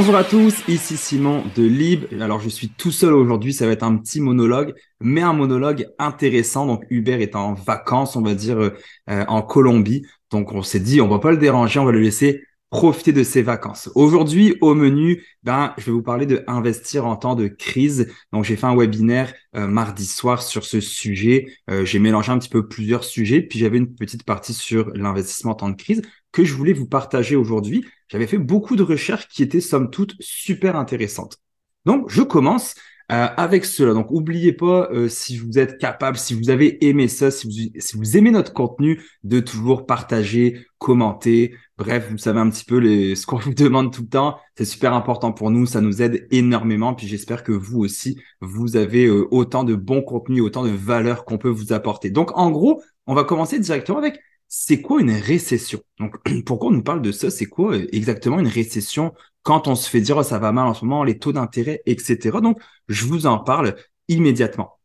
Bonjour 0.00 0.16
à 0.16 0.24
tous, 0.24 0.66
ici 0.66 0.96
Simon 0.96 1.44
de 1.56 1.62
Lib. 1.62 2.06
Alors 2.22 2.40
je 2.40 2.48
suis 2.48 2.70
tout 2.70 2.90
seul 2.90 3.12
aujourd'hui, 3.12 3.52
ça 3.52 3.66
va 3.66 3.72
être 3.72 3.82
un 3.82 3.98
petit 3.98 4.22
monologue, 4.22 4.72
mais 4.98 5.20
un 5.20 5.34
monologue 5.34 5.88
intéressant. 5.98 6.64
Donc 6.64 6.86
Hubert 6.88 7.20
est 7.20 7.36
en 7.36 7.52
vacances, 7.52 8.16
on 8.16 8.22
va 8.22 8.32
dire, 8.32 8.58
euh, 8.58 8.70
euh, 9.10 9.26
en 9.28 9.42
Colombie. 9.42 10.06
Donc 10.30 10.52
on 10.52 10.62
s'est 10.62 10.80
dit, 10.80 11.02
on 11.02 11.08
va 11.08 11.18
pas 11.18 11.30
le 11.30 11.36
déranger, 11.36 11.80
on 11.80 11.84
va 11.84 11.92
le 11.92 12.00
laisser 12.00 12.42
profiter 12.70 13.12
de 13.12 13.22
ses 13.22 13.42
vacances. 13.42 13.90
Aujourd'hui, 13.94 14.56
au 14.62 14.74
menu, 14.74 15.22
ben, 15.42 15.74
je 15.76 15.84
vais 15.84 15.92
vous 15.92 16.02
parler 16.02 16.24
de 16.24 16.44
investir 16.46 17.04
en 17.04 17.16
temps 17.16 17.34
de 17.34 17.48
crise. 17.48 18.10
Donc, 18.32 18.44
j'ai 18.44 18.54
fait 18.54 18.66
un 18.66 18.76
webinaire 18.76 19.34
euh, 19.56 19.66
mardi 19.66 20.06
soir 20.06 20.40
sur 20.40 20.64
ce 20.64 20.80
sujet. 20.80 21.48
j'ai 21.82 21.98
mélangé 21.98 22.30
un 22.30 22.38
petit 22.38 22.48
peu 22.48 22.68
plusieurs 22.68 23.02
sujets, 23.02 23.42
puis 23.42 23.58
j'avais 23.58 23.78
une 23.78 23.92
petite 23.92 24.22
partie 24.22 24.54
sur 24.54 24.92
l'investissement 24.94 25.50
en 25.50 25.56
temps 25.56 25.68
de 25.68 25.74
crise 25.74 26.00
que 26.32 26.44
je 26.44 26.54
voulais 26.54 26.72
vous 26.72 26.86
partager 26.86 27.36
aujourd'hui. 27.36 27.84
J'avais 28.08 28.26
fait 28.26 28.38
beaucoup 28.38 28.76
de 28.76 28.82
recherches 28.82 29.28
qui 29.28 29.42
étaient 29.42 29.60
somme 29.60 29.90
toute 29.90 30.14
super 30.20 30.76
intéressantes. 30.76 31.38
Donc, 31.84 32.10
je 32.10 32.22
commence 32.22 32.74
euh, 33.10 33.26
avec 33.36 33.64
cela. 33.64 33.92
Donc, 33.92 34.10
n'oubliez 34.12 34.52
pas, 34.52 34.88
euh, 34.92 35.08
si 35.08 35.36
vous 35.36 35.58
êtes 35.58 35.78
capable, 35.78 36.16
si 36.16 36.32
vous 36.34 36.48
avez 36.48 36.86
aimé 36.86 37.08
ça, 37.08 37.32
si 37.32 37.72
vous, 37.94 38.16
aimez 38.16 38.30
notre 38.30 38.52
contenu, 38.52 39.02
de 39.24 39.40
toujours 39.40 39.84
partager, 39.84 40.64
commenter. 40.78 41.56
Bref, 41.76 42.08
vous 42.08 42.18
savez 42.18 42.38
un 42.38 42.48
petit 42.50 42.64
peu 42.64 42.80
ce 43.16 43.26
qu'on 43.26 43.36
vous 43.38 43.54
demande 43.54 43.92
tout 43.92 44.02
le 44.02 44.08
temps. 44.08 44.38
C'est 44.56 44.64
super 44.64 44.94
important 44.94 45.32
pour 45.32 45.50
nous. 45.50 45.66
Ça 45.66 45.80
nous 45.80 46.02
aide 46.02 46.28
énormément. 46.30 46.94
Puis 46.94 47.08
j'espère 47.08 47.42
que 47.42 47.50
vous 47.50 47.80
aussi, 47.80 48.20
vous 48.40 48.76
avez 48.76 49.06
euh, 49.06 49.26
autant 49.32 49.64
de 49.64 49.74
bons 49.74 50.02
contenus, 50.02 50.42
autant 50.42 50.62
de 50.62 50.70
valeurs 50.70 51.24
qu'on 51.24 51.38
peut 51.38 51.48
vous 51.48 51.72
apporter. 51.72 52.10
Donc, 52.10 52.30
en 52.38 52.52
gros, 52.52 52.80
on 53.08 53.14
va 53.14 53.24
commencer 53.24 53.58
directement 53.58 53.98
avec 53.98 54.20
c'est 54.52 54.82
quoi 54.82 55.00
une 55.00 55.12
récession? 55.12 55.80
Donc, 55.98 56.16
pourquoi 56.44 56.70
on 56.70 56.72
nous 56.72 56.82
parle 56.82 57.02
de 57.02 57.12
ça? 57.12 57.30
C'est 57.30 57.46
quoi 57.46 57.76
euh, 57.76 57.86
exactement 57.92 58.38
une 58.40 58.48
récession 58.48 59.14
quand 59.42 59.68
on 59.68 59.76
se 59.76 59.88
fait 59.88 60.00
dire 60.00 60.18
oh, 60.18 60.22
ça 60.22 60.38
va 60.38 60.52
mal 60.52 60.66
en 60.66 60.74
ce 60.74 60.84
moment, 60.84 61.04
les 61.04 61.18
taux 61.18 61.32
d'intérêt, 61.32 61.82
etc. 61.86 62.40
Donc, 62.42 62.60
je 62.88 63.06
vous 63.06 63.26
en 63.26 63.38
parle 63.38 63.76
immédiatement. 64.08 64.78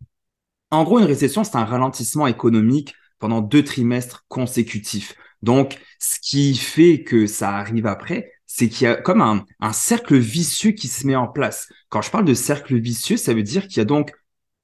En 0.72 0.84
gros, 0.84 1.00
une 1.00 1.06
récession, 1.06 1.44
c'est 1.44 1.56
un 1.58 1.66
ralentissement 1.66 2.28
économique 2.28 2.94
pendant 3.20 3.42
deux 3.42 3.64
trimestres 3.64 4.26
consécutifs. 4.28 5.16
Donc, 5.42 5.80
ce 6.00 6.20
qui 6.22 6.56
fait 6.56 7.04
que 7.04 7.26
ça 7.26 7.56
arrive 7.58 7.88
après, 7.88 8.32
c'est 8.46 8.70
qu'il 8.70 8.86
y 8.86 8.88
a 8.88 8.96
comme 8.96 9.22
un, 9.22 9.46
un 9.60 9.74
cercle 9.74 10.16
vicieux 10.16 10.72
qui 10.72 10.88
se 10.88 11.08
met 11.08 11.16
en 11.16 11.28
place. 11.28 11.70
Quand 11.90 12.04
je 12.04 12.12
parle 12.12 12.26
de 12.26 12.34
cercle 12.36 12.78
vicieux, 12.80 13.18
ça 13.18 13.34
veut 13.34 13.44
dire 13.44 13.68
qu'il 13.68 13.78
y 13.78 13.82
a 13.82 13.86
donc, 13.86 14.12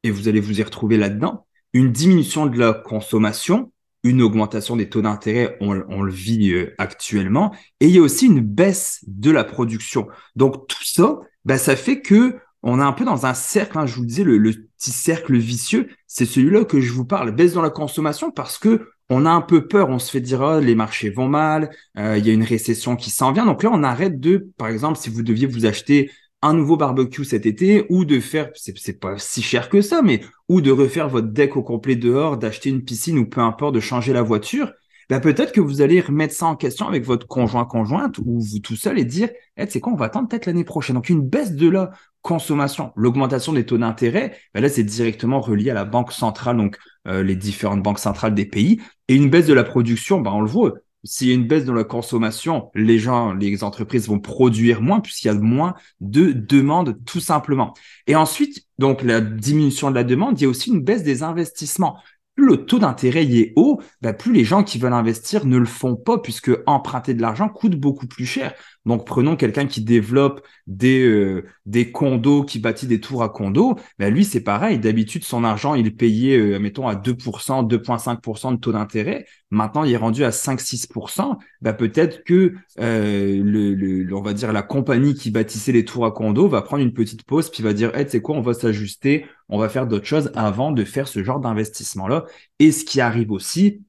et 0.04 0.12
vous 0.12 0.28
allez 0.28 0.40
vous 0.40 0.60
y 0.60 0.64
retrouver 0.64 0.98
là-dedans, 0.98 1.48
une 1.74 1.92
diminution 1.92 2.46
de 2.46 2.58
la 2.58 2.74
consommation, 2.74 3.72
une 4.04 4.22
augmentation 4.22 4.76
des 4.76 4.90
taux 4.90 5.02
d'intérêt, 5.02 5.58
on, 5.62 5.74
le 5.74 6.12
vit 6.12 6.52
euh, 6.52 6.74
actuellement, 6.78 7.54
et 7.80 7.88
il 7.88 7.96
y 7.96 8.00
a 8.00 8.02
aussi 8.02 8.26
une 8.26 8.42
baisse 8.42 9.00
de 9.08 9.32
la 9.32 9.44
production. 9.44 10.08
Donc 10.36 10.68
tout 10.68 10.84
ça, 10.84 11.20
ben, 11.46 11.58
ça 11.58 11.76
fait 11.76 12.02
que 12.02 12.38
on 12.64 12.80
est 12.80 12.84
un 12.84 12.94
peu 12.94 13.06
dans 13.06 13.26
un 13.26 13.34
cercle, 13.34 13.78
hein, 13.80 13.86
je 13.86 13.96
vous 13.96 14.02
le 14.02 14.08
disais, 14.08 14.24
le, 14.24 14.52
petit 14.78 14.92
cercle 14.92 15.38
vicieux, 15.38 15.90
c'est 16.08 16.26
celui-là 16.26 16.66
que 16.66 16.82
je 16.82 16.92
vous 16.92 17.06
parle, 17.06 17.32
baisse 17.32 17.54
dans 17.54 17.62
la 17.62 17.70
consommation 17.70 18.32
parce 18.32 18.58
que 18.58 18.90
on 19.10 19.26
a 19.26 19.30
un 19.30 19.42
peu 19.42 19.68
peur, 19.68 19.90
on 19.90 20.00
se 20.00 20.10
fait 20.10 20.22
dire 20.22 20.42
oh, 20.42 20.60
les 20.60 20.74
marchés 20.74 21.10
vont 21.10 21.28
mal, 21.28 21.70
euh, 21.98 22.18
il 22.18 22.26
y 22.26 22.30
a 22.30 22.34
une 22.34 22.44
récession 22.44 22.96
qui 22.96 23.10
s'en 23.10 23.32
vient. 23.32 23.46
Donc 23.46 23.62
là, 23.62 23.70
on 23.74 23.84
arrête 23.84 24.20
de, 24.20 24.50
par 24.58 24.70
exemple, 24.70 24.98
si 24.98 25.10
vous 25.10 25.22
deviez 25.22 25.48
vous 25.48 25.66
acheter 25.66 26.10
un 26.42 26.54
nouveau 26.54 26.78
barbecue 26.78 27.24
cet 27.24 27.46
été 27.46 27.86
ou 27.90 28.06
de 28.06 28.20
faire, 28.20 28.50
c'est 28.56 29.00
pas 29.00 29.18
si 29.18 29.42
cher 29.42 29.70
que 29.70 29.82
ça, 29.82 30.02
mais 30.02 30.22
ou 30.50 30.62
de 30.62 30.72
refaire 30.72 31.08
votre 31.10 31.28
deck 31.28 31.56
au 31.56 31.64
complet 31.64 31.96
dehors, 31.96 32.38
d'acheter 32.38 32.70
une 32.70 32.84
piscine 32.84 33.20
ou 33.20 33.26
peu 33.28 33.42
importe, 33.42 33.76
de 33.76 33.80
changer 33.80 34.14
la 34.14 34.24
voiture, 34.24 34.72
bah 35.10 35.20
peut-être 35.20 35.52
que 35.52 35.62
vous 35.62 35.82
allez 35.82 36.00
remettre 36.00 36.34
ça 36.34 36.46
en 36.46 36.56
question 36.56 36.88
avec 36.88 37.04
votre 37.06 37.28
conjoint 37.28 37.66
conjointe 37.66 38.18
ou 38.20 38.40
vous 38.40 38.60
tout 38.60 38.78
seul 38.78 38.98
et 38.98 39.04
dire, 39.04 39.30
hey, 39.58 39.68
c'est 39.70 39.82
quoi, 39.82 39.92
on 39.94 39.98
va 39.98 40.06
attendre 40.06 40.30
peut-être 40.30 40.46
l'année 40.46 40.64
prochaine. 40.64 40.96
Donc 40.96 41.10
une 41.10 41.22
baisse 41.22 41.54
de 41.54 41.70
la 41.70 41.92
consommation, 42.22 42.94
l'augmentation 42.96 43.52
des 43.52 43.66
taux 43.66 43.78
d'intérêt, 43.78 44.38
bah 44.54 44.62
là 44.62 44.70
c'est 44.70 44.84
directement 44.84 45.42
relié 45.42 45.70
à 45.70 45.74
la 45.74 45.86
banque 45.86 46.12
centrale, 46.12 46.58
donc 46.58 46.78
euh, 47.08 47.24
les 47.24 47.36
différentes 47.36 47.84
banques 47.84 48.00
centrales 48.00 48.34
des 48.34 48.46
pays, 48.46 48.80
et 49.10 49.16
une 49.16 49.30
baisse 49.30 49.48
de 49.48 49.54
la 49.54 49.64
production, 49.64 50.22
bah 50.22 50.32
on 50.34 50.42
le 50.42 50.48
voit, 50.48 50.74
s'il 51.04 51.28
y 51.28 51.32
a 51.32 51.34
une 51.34 51.48
baisse 51.48 51.66
dans 51.66 51.74
la 51.74 51.84
consommation, 51.84 52.70
les 52.76 53.00
gens, 53.00 53.34
les 53.34 53.64
entreprises 53.64 54.08
vont 54.08 54.20
produire 54.20 54.82
moins 54.82 55.00
puisqu'il 55.00 55.28
y 55.28 55.32
a 55.32 55.34
moins 55.34 55.74
de 56.00 56.32
demandes 56.32 56.98
tout 57.06 57.20
simplement. 57.20 57.74
Et 58.08 58.16
ensuite, 58.16 58.66
donc 58.78 59.02
la 59.04 59.22
diminution 59.22 59.90
de 59.90 59.96
la 59.96 60.04
demande, 60.04 60.40
il 60.40 60.44
y 60.44 60.46
a 60.46 60.50
aussi 60.50 60.70
une 60.70 60.82
baisse 60.84 61.04
des 61.04 61.24
investissements 61.24 61.98
plus 62.36 62.46
le 62.46 62.66
taux 62.66 62.80
d'intérêt 62.80 63.26
est 63.26 63.54
haut, 63.56 63.82
bah, 64.02 64.14
plus 64.14 64.32
les 64.32 64.46
gens 64.46 64.64
qui 64.64 64.78
veulent 64.78 64.94
investir 64.94 65.46
ne 65.46 65.58
le 65.58 65.66
font 65.66 65.96
pas 65.96 66.18
puisque 66.18 66.52
emprunter 66.66 67.14
de 67.14 67.22
l'argent 67.22 67.50
coûte 67.50 67.76
beaucoup 67.76 68.08
plus 68.08 68.26
cher. 68.26 68.54
Donc 68.86 69.06
prenons 69.06 69.36
quelqu'un 69.36 69.68
qui 69.68 69.82
développe 69.82 70.42
des, 70.66 71.04
euh, 71.06 71.46
des 71.66 71.92
condos, 71.92 72.44
qui 72.44 72.60
bâtit 72.60 72.88
des 72.88 73.00
tours 73.00 73.24
à 73.24 73.30
condos, 73.30 73.76
bah, 74.00 74.10
lui 74.10 74.26
c'est 74.26 74.42
pareil. 74.42 74.80
D'habitude 74.80 75.24
son 75.24 75.44
argent 75.44 75.76
il 75.76 75.96
payait, 75.96 76.38
euh, 76.38 76.60
mettons 76.60 76.88
à 76.88 76.96
2%, 76.96 77.64
2,5% 77.64 78.54
de 78.54 78.58
taux 78.58 78.72
d'intérêt. 78.72 79.26
Maintenant 79.52 79.84
il 79.84 79.94
est 79.94 79.98
rendu 79.98 80.24
à 80.24 80.32
5-6%. 80.32 81.38
Bah, 81.62 81.74
peut-être 81.74 82.24
que 82.24 82.54
euh, 82.80 83.42
le, 83.44 83.76
le, 83.76 84.16
on 84.16 84.22
va 84.22 84.34
dire 84.34 84.52
la 84.52 84.64
compagnie 84.64 85.14
qui 85.14 85.30
bâtissait 85.30 85.72
les 85.72 85.86
tours 85.86 86.06
à 86.06 86.12
condos 86.12 86.48
va 86.48 86.62
prendre 86.62 86.84
une 86.84 86.94
petite 86.94 87.24
pause 87.24 87.52
puis 87.52 87.62
va 87.64 87.74
dire, 87.74 87.96
hey, 87.96 88.06
c'est 88.10 88.22
quoi, 88.22 88.36
on 88.36 88.42
va 88.42 88.54
s'ajuster 88.54 89.26
on 89.52 89.58
va 89.60 89.70
faire 89.70 89.86
d'autres 89.86 90.06
choses 90.06 90.32
avant 90.34 90.72
de 90.72 90.84
faire 90.86 91.08
ce 91.10 91.24
genre 91.24 91.40
d'investissement-là. 91.42 92.24
Et 92.60 92.72
ce 92.72 92.86
qui 92.86 93.02
arrive 93.02 93.32
aussi, 93.32 93.82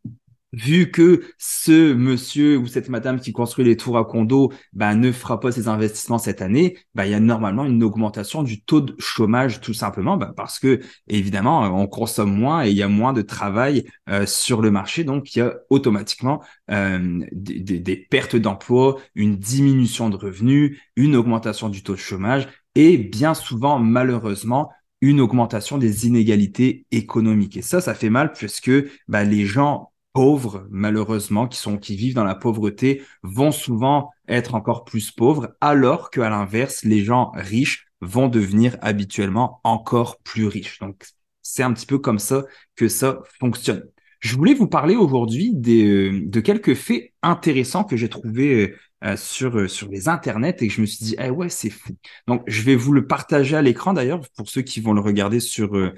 vu 0.52 0.90
que 0.90 1.22
ce 1.38 1.92
monsieur 1.94 2.58
ou 2.58 2.66
cette 2.66 2.88
madame 2.88 3.20
qui 3.20 3.32
construit 3.32 3.64
les 3.64 3.76
tours 3.76 3.96
à 3.96 4.04
condo 4.04 4.52
ben, 4.72 4.94
ne 4.94 5.10
fera 5.12 5.40
pas 5.40 5.52
ses 5.52 5.68
investissements 5.68 6.18
cette 6.18 6.42
année, 6.42 6.78
ben, 6.94 7.04
il 7.04 7.10
y 7.10 7.14
a 7.14 7.20
normalement 7.20 7.64
une 7.64 7.82
augmentation 7.82 8.42
du 8.42 8.62
taux 8.62 8.80
de 8.80 8.94
chômage 8.98 9.60
tout 9.60 9.74
simplement 9.74 10.16
ben, 10.16 10.32
parce 10.36 10.58
que 10.58 10.80
évidemment 11.08 11.62
on 11.62 11.86
consomme 11.86 12.34
moins 12.34 12.64
et 12.64 12.70
il 12.70 12.76
y 12.76 12.82
a 12.82 12.88
moins 12.88 13.12
de 13.12 13.22
travail 13.22 13.84
euh, 14.08 14.26
sur 14.26 14.60
le 14.60 14.70
marché 14.70 15.04
donc 15.04 15.34
il 15.34 15.38
y 15.38 15.42
a 15.42 15.54
automatiquement 15.70 16.42
euh, 16.70 17.20
des, 17.32 17.78
des 17.78 17.96
pertes 17.96 18.36
d'emplois, 18.36 18.98
une 19.14 19.36
diminution 19.36 20.10
de 20.10 20.16
revenus, 20.16 20.78
une 20.96 21.16
augmentation 21.16 21.69
du 21.69 21.82
taux 21.82 21.94
de 21.94 21.98
chômage 21.98 22.48
et 22.74 22.98
bien 22.98 23.34
souvent 23.34 23.78
malheureusement 23.78 24.70
une 25.00 25.20
augmentation 25.20 25.78
des 25.78 26.06
inégalités 26.06 26.86
économiques. 26.92 27.56
Et 27.56 27.62
ça, 27.62 27.80
ça 27.80 27.92
fait 27.92 28.08
mal 28.08 28.32
puisque 28.32 28.70
bah, 29.08 29.24
les 29.24 29.44
gens 29.44 29.91
pauvres, 30.12 30.67
malheureusement, 30.71 31.49
qui 31.49 31.59
sont 31.59 31.78
qui 31.78 31.97
vivent 31.97 32.15
dans 32.15 32.25
la 32.25 32.34
pauvreté, 32.34 33.03
vont 33.23 33.53
souvent 33.53 34.11
être 34.28 34.55
encore 34.55 34.84
plus 34.84 35.11
pauvres, 35.11 35.55
alors 35.61 36.11
qu'à 36.11 36.28
l'inverse, 36.28 36.84
les 36.84 37.03
gens 37.05 37.33
riches 37.34 37.87
vont 38.00 38.28
devenir 38.28 38.77
habituellement 38.83 39.61
encore 39.65 40.19
plus 40.19 40.47
riches. 40.47 40.78
Donc, 40.81 41.05
c'est 41.43 41.62
un 41.62 41.73
petit 41.73 41.87
peu 41.87 41.99
comme 41.99 42.19
ça 42.19 42.45
que 42.77 42.89
ça 42.89 43.21
fonctionne. 43.41 43.84
Je 44.21 44.37
voulais 44.37 44.55
vous 44.55 44.69
parler 44.69 44.95
aujourd'hui 44.95 45.53
euh, 45.67 46.21
de 46.25 46.41
quelques 46.41 46.75
faits 46.75 47.12
intéressants 47.23 47.83
que 47.83 47.97
j'ai 47.97 48.09
trouvés 48.09 48.55
euh, 48.55 48.77
euh, 49.05 49.17
sur, 49.17 49.69
sur 49.69 49.89
les 49.89 50.09
internets 50.09 50.56
et 50.61 50.69
que 50.69 50.73
je 50.73 50.81
me 50.81 50.87
suis 50.87 51.05
dit, 51.05 51.17
eh 51.19 51.31
ouais, 51.31 51.49
c'est 51.49 51.71
fou. 51.71 51.91
Donc, 52.29 52.44
je 52.47 52.62
vais 52.62 52.77
vous 52.77 52.93
le 52.93 53.06
partager 53.06 53.56
à 53.56 53.62
l'écran 53.62 53.93
d'ailleurs 53.93 54.21
pour 54.37 54.49
ceux 54.49 54.62
qui 54.62 54.81
vont 54.81 54.93
le 54.93 55.00
regarder 55.00 55.41
sur, 55.41 55.93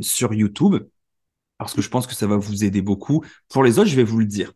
sur 0.00 0.32
YouTube, 0.32 0.76
parce 1.64 1.74
que 1.74 1.82
je 1.82 1.88
pense 1.88 2.06
que 2.06 2.14
ça 2.14 2.26
va 2.26 2.36
vous 2.36 2.64
aider 2.64 2.82
beaucoup. 2.82 3.24
Pour 3.48 3.64
les 3.64 3.78
autres, 3.78 3.90
je 3.90 3.96
vais 3.96 4.04
vous 4.04 4.18
le 4.18 4.26
dire. 4.26 4.52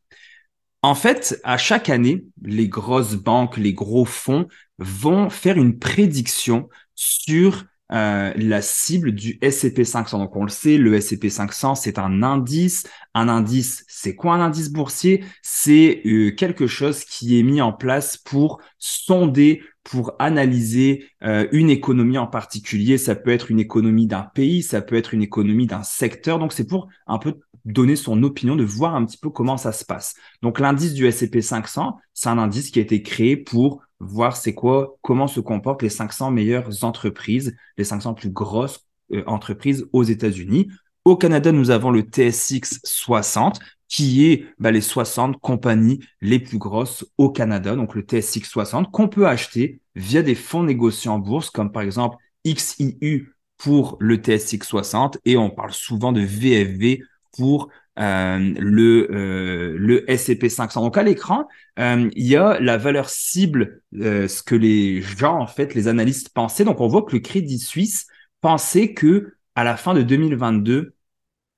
En 0.83 0.95
fait, 0.95 1.41
à 1.43 1.59
chaque 1.59 1.89
année, 1.89 2.25
les 2.43 2.69
grosses 2.69 3.15
banques, 3.15 3.57
les 3.57 3.75
gros 3.75 4.05
fonds 4.05 4.47
vont 4.79 5.31
faire 5.31 5.57
une 5.57 5.79
prédiction 5.79 6.69
sur 6.95 7.65
euh, 7.93 8.33
la 8.37 8.63
cible 8.63 9.13
du 9.13 9.39
S&P 9.41 9.85
500. 9.85 10.19
Donc 10.19 10.37
on 10.37 10.45
le 10.45 10.51
sait, 10.51 10.77
le 10.77 10.95
S&P 10.95 11.31
500 11.31 11.77
c'est 11.77 11.99
un 11.99 12.23
indice. 12.23 12.87
Un 13.19 13.31
indice, 13.31 13.83
c'est 13.89 14.15
quoi 14.15 14.35
un 14.35 14.43
indice 14.43 14.71
boursier? 14.71 15.25
C'est 15.41 16.03
euh, 16.05 16.33
quelque 16.33 16.67
chose 16.67 17.03
qui 17.03 17.41
est 17.41 17.43
mis 17.43 17.63
en 17.63 17.73
place 17.73 18.19
pour 18.19 18.61
sonder, 18.79 19.63
pour 19.85 20.13
analyser 20.19 21.09
euh, 21.23 21.49
une 21.51 21.71
économie 21.71 22.19
en 22.19 22.27
particulier. 22.27 22.99
Ça 22.99 23.15
peut 23.15 23.31
être 23.31 23.51
une 23.51 23.59
économie 23.59 24.07
d'un 24.07 24.25
pays, 24.35 24.63
ça 24.63 24.83
peut 24.83 24.97
être 24.97 25.15
une 25.15 25.23
économie 25.23 25.67
d'un 25.67 25.83
secteur. 25.83 26.39
Donc 26.39 26.53
c'est 26.53 26.67
pour 26.67 26.89
un 27.07 27.17
peu 27.17 27.41
donner 27.65 27.97
son 27.97 28.23
opinion, 28.23 28.55
de 28.55 28.65
voir 28.65 28.95
un 28.95 29.07
petit 29.07 29.17
peu 29.17 29.31
comment 29.31 29.57
ça 29.57 29.73
se 29.73 29.87
passe. 29.87 30.15
Donc 30.43 30.61
l'indice 30.61 30.93
du 30.93 31.07
S&P 31.07 31.41
500, 31.41 31.97
c'est 32.13 32.29
un 32.29 32.37
indice 32.37 32.71
qui 32.71 32.81
a 32.81 32.83
été 32.83 33.01
créé 33.03 33.39
pour 33.39 33.81
voir 33.99 34.37
c'est 34.37 34.53
quoi, 34.53 34.99
comment 35.01 35.27
se 35.27 35.41
comportent 35.41 35.83
les 35.83 35.89
500 35.89 36.33
meilleures 36.33 36.85
entreprises, 36.85 37.57
les 37.79 37.85
500 37.85 38.13
plus 38.13 38.29
grosses 38.29 38.87
euh, 39.13 39.23
entreprises 39.27 39.87
aux 39.95 40.03
États-Unis. 40.03 40.69
Au 41.07 41.15
Canada, 41.15 41.53
nous 41.53 41.71
avons 41.71 41.93
le 41.93 42.01
TSX 42.01 42.81
60, 42.83 43.61
qui 43.87 44.27
est 44.27 44.47
bah, 44.59 44.73
les 44.73 44.81
60 44.81 45.41
compagnies 45.41 46.01
les 46.21 46.41
plus 46.41 46.59
grosses 46.59 47.07
au 47.17 47.31
Canada, 47.31 47.77
donc 47.77 47.95
le 47.95 48.03
TSX 48.03 48.43
60, 48.43 48.91
qu'on 48.91 49.07
peut 49.07 49.29
acheter 49.29 49.79
via 49.95 50.23
des 50.23 50.35
fonds 50.35 50.65
négociés 50.65 51.09
en 51.09 51.21
bourse, 51.21 51.49
comme 51.51 51.71
par 51.71 51.83
exemple 51.83 52.17
XIU 52.45 53.33
pour 53.57 53.97
le 54.01 54.17
TSX 54.17 54.67
60, 54.67 55.19
et 55.25 55.37
on 55.37 55.49
parle 55.49 55.71
souvent 55.71 56.11
de 56.11 56.23
VFV 56.23 57.05
pour 57.37 57.69
euh, 58.01 58.55
le, 58.59 59.09
euh, 59.13 59.77
le 59.79 60.11
S&P 60.11 60.49
500. 60.49 60.83
Donc 60.83 60.99
à 60.99 61.05
l'écran, 61.05 61.47
euh, 61.79 62.11
il 62.17 62.27
y 62.27 62.35
a 62.35 62.59
la 62.59 62.79
valeur 62.79 63.11
cible, 63.11 63.81
ce 63.93 64.43
que 64.43 64.57
les 64.57 65.03
gens, 65.03 65.39
en 65.39 65.47
fait, 65.47 65.73
les 65.77 65.87
analystes 65.87 66.31
pensaient. 66.31 66.65
Donc 66.65 66.81
on 66.81 66.89
voit 66.89 67.03
que 67.03 67.13
le 67.13 67.21
Crédit 67.21 67.61
Suisse 67.61 68.09
pensait 68.41 68.93
que 68.93 69.35
à 69.55 69.63
la 69.63 69.77
fin 69.77 69.95
de 69.95 70.03
2022, 70.03 70.96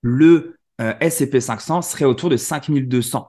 le 0.08 0.56
S&P 0.78 1.40
500 1.40 1.82
serait 1.82 2.04
autour 2.04 2.30
de 2.30 2.36
5200. 2.36 3.28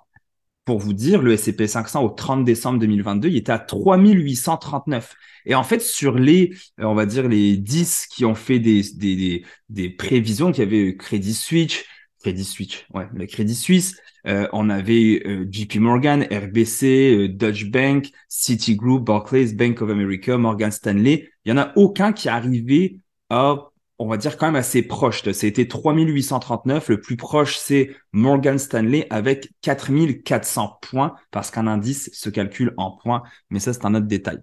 Pour 0.65 0.79
vous 0.79 0.93
dire, 0.93 1.21
le 1.21 1.33
S&P 1.33 1.67
500 1.67 2.03
au 2.03 2.09
30 2.09 2.45
décembre 2.45 2.79
2022, 2.79 3.27
il 3.29 3.37
était 3.37 3.51
à 3.51 3.59
3839. 3.59 5.15
Et 5.45 5.55
en 5.55 5.63
fait, 5.63 5.81
sur 5.81 6.15
les, 6.15 6.53
on 6.77 6.93
va 6.93 7.07
dire, 7.07 7.27
les 7.27 7.57
10 7.57 8.07
qui 8.07 8.23
ont 8.23 8.35
fait 8.35 8.59
des, 8.59 8.83
des, 8.95 9.43
des, 9.69 9.89
prévisions, 9.89 10.51
qui 10.51 10.61
avaient 10.61 10.95
Switch, 11.33 11.85
Crédit 12.19 12.43
Switch, 12.43 12.85
ouais, 12.93 13.07
le 13.13 13.25
Crédit 13.25 13.55
Suisse. 13.55 13.95
Euh, 14.27 14.47
on 14.51 14.69
avait 14.69 15.21
euh, 15.25 15.47
JP 15.49 15.77
Morgan, 15.77 16.23
RBC, 16.23 17.15
euh, 17.15 17.27
Deutsche 17.29 17.71
Bank, 17.71 18.11
Citigroup, 18.27 18.99
Barclays, 18.99 19.53
Bank 19.53 19.81
of 19.81 19.89
America, 19.89 20.37
Morgan 20.37 20.71
Stanley. 20.71 21.29
Il 21.45 21.49
y 21.49 21.51
en 21.53 21.57
a 21.57 21.71
aucun 21.77 22.11
qui 22.11 22.27
est 22.27 22.31
arrivé 22.31 22.99
à, 23.29 23.69
on 23.99 24.07
va 24.07 24.17
dire 24.17 24.37
quand 24.37 24.47
même 24.47 24.55
assez 24.55 24.81
proche. 24.81 25.29
C'était 25.31 25.67
3839. 25.67 26.89
Le 26.89 27.01
plus 27.01 27.17
proche, 27.17 27.57
c'est 27.57 27.95
Morgan 28.13 28.57
Stanley 28.57 29.05
avec 29.09 29.51
4400 29.61 30.79
points 30.81 31.15
parce 31.31 31.51
qu'un 31.51 31.67
indice 31.67 32.09
se 32.13 32.29
calcule 32.29 32.73
en 32.77 32.91
points. 32.91 33.23
Mais 33.49 33.59
ça, 33.59 33.73
c'est 33.73 33.85
un 33.85 33.93
autre 33.95 34.07
détail. 34.07 34.39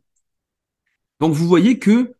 Donc, 1.20 1.32
vous 1.32 1.46
voyez 1.48 1.78
que 1.78 2.14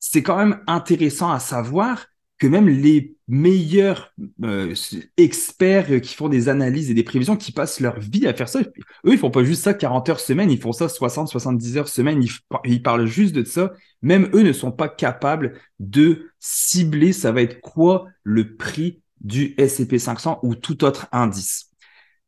c'est 0.00 0.22
quand 0.22 0.36
même 0.36 0.62
intéressant 0.66 1.30
à 1.30 1.38
savoir 1.38 2.06
que 2.38 2.46
même 2.46 2.68
les 2.68 3.16
meilleurs 3.26 4.14
euh, 4.44 4.74
experts 5.16 6.00
qui 6.00 6.14
font 6.14 6.28
des 6.28 6.48
analyses 6.48 6.90
et 6.90 6.94
des 6.94 7.02
prévisions, 7.02 7.36
qui 7.36 7.52
passent 7.52 7.80
leur 7.80 7.98
vie 7.98 8.26
à 8.26 8.34
faire 8.34 8.48
ça, 8.48 8.60
eux, 8.60 9.12
ils 9.12 9.18
font 9.18 9.30
pas 9.30 9.42
juste 9.42 9.64
ça 9.64 9.74
40 9.74 10.08
heures 10.08 10.20
semaine, 10.20 10.50
ils 10.50 10.60
font 10.60 10.72
ça 10.72 10.88
60, 10.88 11.28
70 11.28 11.76
heures 11.76 11.88
semaine, 11.88 12.22
ils, 12.64 12.82
parlent 12.82 13.06
juste 13.06 13.34
de 13.34 13.44
ça. 13.44 13.72
Même 14.02 14.30
eux 14.34 14.42
ne 14.42 14.52
sont 14.52 14.70
pas 14.70 14.88
capables 14.88 15.60
de 15.80 16.30
cibler, 16.38 17.12
ça 17.12 17.32
va 17.32 17.42
être 17.42 17.60
quoi 17.60 18.06
le 18.22 18.56
prix 18.56 19.00
du 19.20 19.54
S&P 19.58 19.98
500 19.98 20.38
ou 20.42 20.54
tout 20.54 20.84
autre 20.84 21.08
indice. 21.10 21.70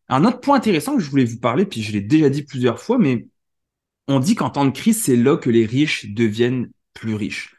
Un 0.09 0.25
autre 0.25 0.41
point 0.41 0.57
intéressant 0.57 0.97
que 0.97 1.03
je 1.03 1.09
voulais 1.09 1.25
vous 1.25 1.39
parler, 1.39 1.65
puis 1.65 1.83
je 1.83 1.93
l'ai 1.93 2.01
déjà 2.01 2.29
dit 2.31 2.43
plusieurs 2.43 2.81
fois, 2.81 2.99
mais 2.99 3.29
on 4.09 4.19
dit 4.19 4.35
qu'en 4.35 4.51
temps 4.51 4.65
de 4.67 4.71
crise, 4.73 5.01
c'est 5.05 5.17
là 5.17 5.37
que 5.37 5.51
les 5.51 5.65
riches 5.65 6.07
deviennent 6.13 6.69
plus 6.95 7.15
riches. 7.15 7.55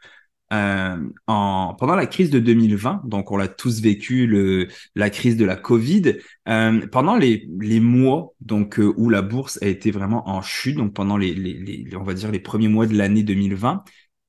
Euh, 0.52 0.96
en, 1.26 1.74
pendant 1.78 1.94
la 1.94 2.06
crise 2.06 2.28
de 2.28 2.38
2020, 2.38 3.02
donc 3.04 3.30
on 3.30 3.38
l'a 3.38 3.48
tous 3.48 3.80
vécu, 3.80 4.68
la 4.94 5.08
crise 5.08 5.38
de 5.38 5.46
la 5.46 5.56
Covid, 5.56 6.18
euh, 6.48 6.86
pendant 6.88 7.16
les, 7.16 7.48
mois 7.80 8.34
donc 8.40 8.78
euh, 8.78 8.92
où 8.98 9.08
la 9.08 9.22
bourse 9.22 9.58
a 9.62 9.66
été 9.66 9.90
vraiment 9.90 10.28
en 10.28 10.42
chute, 10.42 10.76
donc 10.76 10.92
pendant 10.92 11.16
les, 11.16 11.32
les 11.32 11.96
on 11.96 12.02
va 12.02 12.12
dire 12.12 12.30
les 12.30 12.40
premiers 12.40 12.68
mois 12.68 12.86
de 12.86 12.94
l'année 12.94 13.22
2020, 13.22 13.82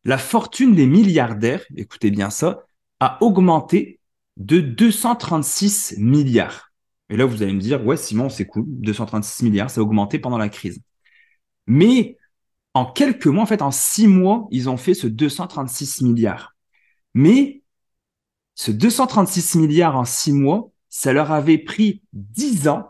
la 0.06 0.18
fortune 0.18 0.76
des 0.76 0.86
milliardaires, 0.86 1.66
écoutez 1.76 2.10
bien 2.10 2.30
ça, 2.30 2.64
a 3.02 3.18
augmenté 3.22 4.00
de 4.38 4.62
236 4.62 5.96
milliards. 5.98 6.72
Et 7.10 7.18
là, 7.18 7.26
vous 7.26 7.44
allez 7.44 7.54
me 7.54 7.60
dire, 7.60 7.86
ouais, 7.86 7.98
Simon, 7.98 8.30
c'est 8.30 8.46
cool, 8.46 8.64
236 8.68 9.44
milliards, 9.44 9.70
ça 9.70 9.82
a 9.82 9.84
augmenté 9.84 10.20
pendant 10.20 10.38
la 10.38 10.50
crise. 10.50 10.80
Mais 11.68 12.18
en 12.74 12.86
quelques 12.86 13.28
mois, 13.28 13.44
en 13.44 13.48
fait, 13.48 13.62
en 13.62 13.72
six 13.72 14.08
mois, 14.08 14.48
ils 14.52 14.70
ont 14.70 14.78
fait 14.78 14.94
ce 14.94 15.08
236 15.08 16.02
milliards. 16.02 16.56
Mais 17.14 17.62
ce 18.56 18.72
236 18.72 19.56
milliards 19.56 19.96
en 19.96 20.06
six 20.06 20.34
mois, 20.34 20.72
ça 20.90 21.14
leur 21.14 21.32
avait 21.32 21.58
pris 21.58 22.04
dix 22.14 22.68
ans 22.68 22.90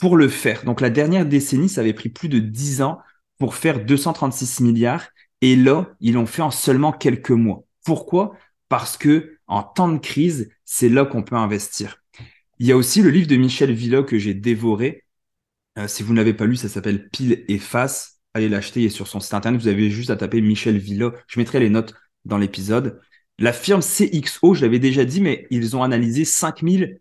pour 0.00 0.16
le 0.16 0.28
faire. 0.28 0.64
Donc 0.64 0.80
la 0.80 0.90
dernière 0.90 1.26
décennie, 1.26 1.68
ça 1.68 1.80
avait 1.80 1.92
pris 1.92 2.08
plus 2.08 2.28
de 2.28 2.38
dix 2.38 2.82
ans 2.82 2.98
pour 3.38 3.54
faire 3.54 3.84
236 3.84 4.60
milliards. 4.60 5.08
Et 5.40 5.56
là, 5.56 5.88
ils 6.00 6.14
l'ont 6.14 6.26
fait 6.26 6.42
en 6.42 6.50
seulement 6.50 6.92
quelques 6.92 7.30
mois. 7.30 7.64
Pourquoi? 7.84 8.36
Parce 8.68 8.96
que 8.96 9.38
en 9.46 9.62
temps 9.62 9.88
de 9.88 9.98
crise, 9.98 10.50
c'est 10.64 10.88
là 10.88 11.04
qu'on 11.04 11.22
peut 11.22 11.36
investir. 11.36 12.02
Il 12.58 12.66
y 12.66 12.72
a 12.72 12.76
aussi 12.76 13.02
le 13.02 13.10
livre 13.10 13.26
de 13.26 13.36
Michel 13.36 13.72
Villot 13.72 14.04
que 14.04 14.18
j'ai 14.18 14.34
dévoré. 14.34 15.04
Euh, 15.78 15.88
si 15.88 16.02
vous 16.02 16.14
n'avez 16.14 16.34
pas 16.34 16.46
lu, 16.46 16.56
ça 16.56 16.68
s'appelle 16.68 17.08
Pile 17.08 17.44
et 17.48 17.58
Face 17.58 18.11
allez 18.34 18.48
l'acheter, 18.48 18.82
il 18.82 18.90
sur 18.90 19.06
son 19.06 19.20
site 19.20 19.34
internet. 19.34 19.60
Vous 19.60 19.68
avez 19.68 19.90
juste 19.90 20.10
à 20.10 20.16
taper 20.16 20.40
Michel 20.40 20.78
Villa. 20.78 21.12
Je 21.26 21.38
mettrai 21.38 21.60
les 21.60 21.70
notes 21.70 21.94
dans 22.24 22.38
l'épisode. 22.38 23.00
La 23.38 23.52
firme 23.52 23.80
CXO, 23.82 24.54
je 24.54 24.62
l'avais 24.62 24.78
déjà 24.78 25.04
dit, 25.04 25.20
mais 25.20 25.46
ils 25.50 25.76
ont 25.76 25.82
analysé 25.82 26.24
5000, 26.24 27.00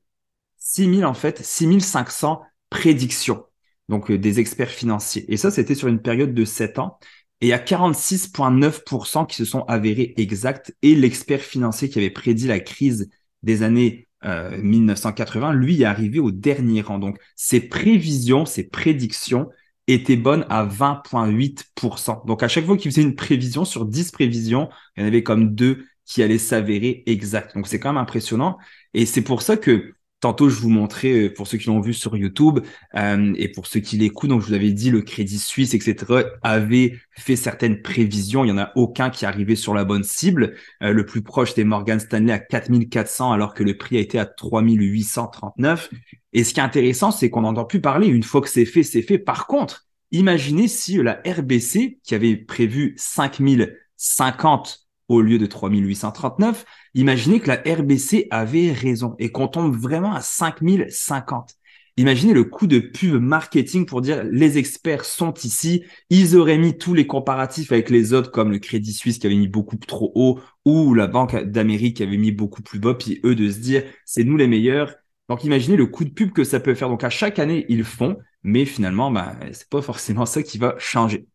6000 0.57 1.05
en 1.05 1.13
fait, 1.13 1.43
6500 1.43 2.41
prédictions. 2.69 3.45
Donc 3.89 4.09
euh, 4.11 4.17
des 4.17 4.39
experts 4.39 4.69
financiers. 4.69 5.31
Et 5.31 5.37
ça, 5.37 5.51
c'était 5.51 5.75
sur 5.75 5.87
une 5.87 6.01
période 6.01 6.33
de 6.33 6.45
7 6.45 6.79
ans. 6.79 6.97
Et 7.41 7.47
il 7.47 7.49
y 7.49 7.53
a 7.53 7.59
46,9% 7.59 9.25
qui 9.25 9.35
se 9.35 9.45
sont 9.45 9.61
avérés 9.63 10.13
exacts. 10.17 10.75
Et 10.81 10.95
l'expert 10.95 11.41
financier 11.41 11.89
qui 11.89 11.99
avait 11.99 12.11
prédit 12.11 12.47
la 12.47 12.59
crise 12.59 13.09
des 13.43 13.63
années 13.63 14.07
1980, 14.23 15.49
euh, 15.49 15.53
lui 15.53 15.81
est 15.81 15.85
arrivé 15.85 16.19
au 16.19 16.29
dernier 16.29 16.81
rang. 16.81 16.99
Donc, 16.99 17.17
ses 17.35 17.59
prévisions, 17.59 18.45
ses 18.45 18.63
prédictions 18.63 19.49
était 19.87 20.15
bonne 20.15 20.45
à 20.49 20.65
20,8%. 20.65 22.23
Donc 22.25 22.43
à 22.43 22.47
chaque 22.47 22.65
fois 22.65 22.77
qu'il 22.77 22.91
faisait 22.91 23.01
une 23.01 23.15
prévision 23.15 23.65
sur 23.65 23.85
10 23.85 24.11
prévisions, 24.11 24.69
il 24.95 25.01
y 25.01 25.03
en 25.03 25.07
avait 25.07 25.23
comme 25.23 25.53
deux 25.55 25.85
qui 26.05 26.23
allaient 26.23 26.37
s'avérer 26.37 27.03
exactes. 27.05 27.55
Donc 27.55 27.67
c'est 27.67 27.79
quand 27.79 27.89
même 27.89 28.01
impressionnant. 28.01 28.57
Et 28.93 29.05
c'est 29.05 29.21
pour 29.21 29.41
ça 29.41 29.57
que 29.57 29.93
Tantôt, 30.21 30.49
je 30.49 30.59
vous 30.59 30.69
montrais, 30.69 31.13
euh, 31.13 31.33
pour 31.33 31.47
ceux 31.47 31.57
qui 31.57 31.65
l'ont 31.65 31.81
vu 31.81 31.95
sur 31.95 32.15
YouTube 32.15 32.59
euh, 32.95 33.33
et 33.37 33.49
pour 33.49 33.65
ceux 33.65 33.79
qui 33.79 33.97
l'écoutent, 33.97 34.29
donc 34.29 34.41
je 34.41 34.47
vous 34.47 34.53
avais 34.53 34.71
dit, 34.71 34.91
le 34.91 35.01
Crédit 35.01 35.39
Suisse, 35.39 35.73
etc., 35.73 35.95
avait 36.43 36.99
fait 37.09 37.35
certaines 37.35 37.81
prévisions. 37.81 38.43
Il 38.45 38.53
n'y 38.53 38.59
en 38.59 38.59
a 38.59 38.71
aucun 38.75 39.09
qui 39.09 39.25
arrivait 39.25 39.55
sur 39.55 39.73
la 39.73 39.83
bonne 39.83 40.03
cible. 40.03 40.53
Euh, 40.83 40.93
le 40.93 41.07
plus 41.07 41.23
proche, 41.23 41.49
c'était 41.49 41.63
Morgan 41.63 41.99
Stanley 41.99 42.31
à 42.31 42.37
4400, 42.37 43.31
alors 43.31 43.55
que 43.55 43.63
le 43.63 43.75
prix 43.75 43.97
a 43.97 43.99
été 43.99 44.19
à 44.19 44.27
3839. 44.27 45.89
Et 46.33 46.43
ce 46.43 46.53
qui 46.53 46.59
est 46.59 46.63
intéressant, 46.63 47.09
c'est 47.09 47.31
qu'on 47.31 47.41
n'entend 47.41 47.65
plus 47.65 47.81
parler. 47.81 48.05
Une 48.05 48.21
fois 48.21 48.41
que 48.41 48.49
c'est 48.49 48.65
fait, 48.65 48.83
c'est 48.83 49.01
fait. 49.01 49.17
Par 49.17 49.47
contre, 49.47 49.87
imaginez 50.11 50.67
si 50.67 50.97
la 50.97 51.19
RBC, 51.25 51.97
qui 52.03 52.13
avait 52.13 52.35
prévu 52.35 52.93
5050 52.95 54.85
au 55.07 55.21
lieu 55.21 55.39
de 55.39 55.47
3839, 55.47 56.63
imaginez 56.93 57.39
que 57.39 57.47
la 57.47 57.61
RBC 57.65 58.27
avait 58.31 58.71
raison 58.71 59.15
et 59.19 59.31
qu'on 59.31 59.47
tombe 59.47 59.75
vraiment 59.75 60.13
à 60.13 60.21
5050. 60.21 61.55
Imaginez 61.97 62.33
le 62.33 62.45
coût 62.45 62.67
de 62.67 62.79
pub 62.79 63.21
marketing 63.21 63.85
pour 63.85 64.01
dire 64.01 64.23
les 64.23 64.57
experts 64.57 65.03
sont 65.05 65.33
ici. 65.43 65.83
Ils 66.09 66.37
auraient 66.37 66.57
mis 66.57 66.77
tous 66.77 66.93
les 66.93 67.05
comparatifs 67.05 67.71
avec 67.71 67.89
les 67.89 68.13
autres 68.13 68.31
comme 68.31 68.51
le 68.51 68.59
Crédit 68.59 68.93
Suisse 68.93 69.19
qui 69.19 69.27
avait 69.27 69.35
mis 69.35 69.49
beaucoup 69.49 69.75
trop 69.77 70.11
haut 70.15 70.39
ou 70.65 70.93
la 70.93 71.07
Banque 71.07 71.35
d'Amérique 71.43 71.97
qui 71.97 72.03
avait 72.03 72.17
mis 72.17 72.31
beaucoup 72.31 72.61
plus 72.61 72.79
bas. 72.79 72.93
Puis 72.93 73.19
eux 73.25 73.35
de 73.35 73.49
se 73.51 73.59
dire 73.59 73.83
c'est 74.05 74.23
nous 74.23 74.37
les 74.37 74.47
meilleurs. 74.47 74.95
Donc 75.27 75.43
imaginez 75.43 75.77
le 75.77 75.85
coût 75.85 76.05
de 76.05 76.09
pub 76.09 76.31
que 76.31 76.43
ça 76.43 76.59
peut 76.59 76.75
faire. 76.75 76.89
Donc 76.89 77.03
à 77.03 77.09
chaque 77.09 77.39
année 77.39 77.65
ils 77.69 77.83
font, 77.83 78.17
mais 78.43 78.65
finalement 78.65 79.11
bah 79.11 79.35
c'est 79.51 79.69
pas 79.69 79.81
forcément 79.81 80.25
ça 80.25 80.43
qui 80.43 80.57
va 80.57 80.75
changer. 80.79 81.27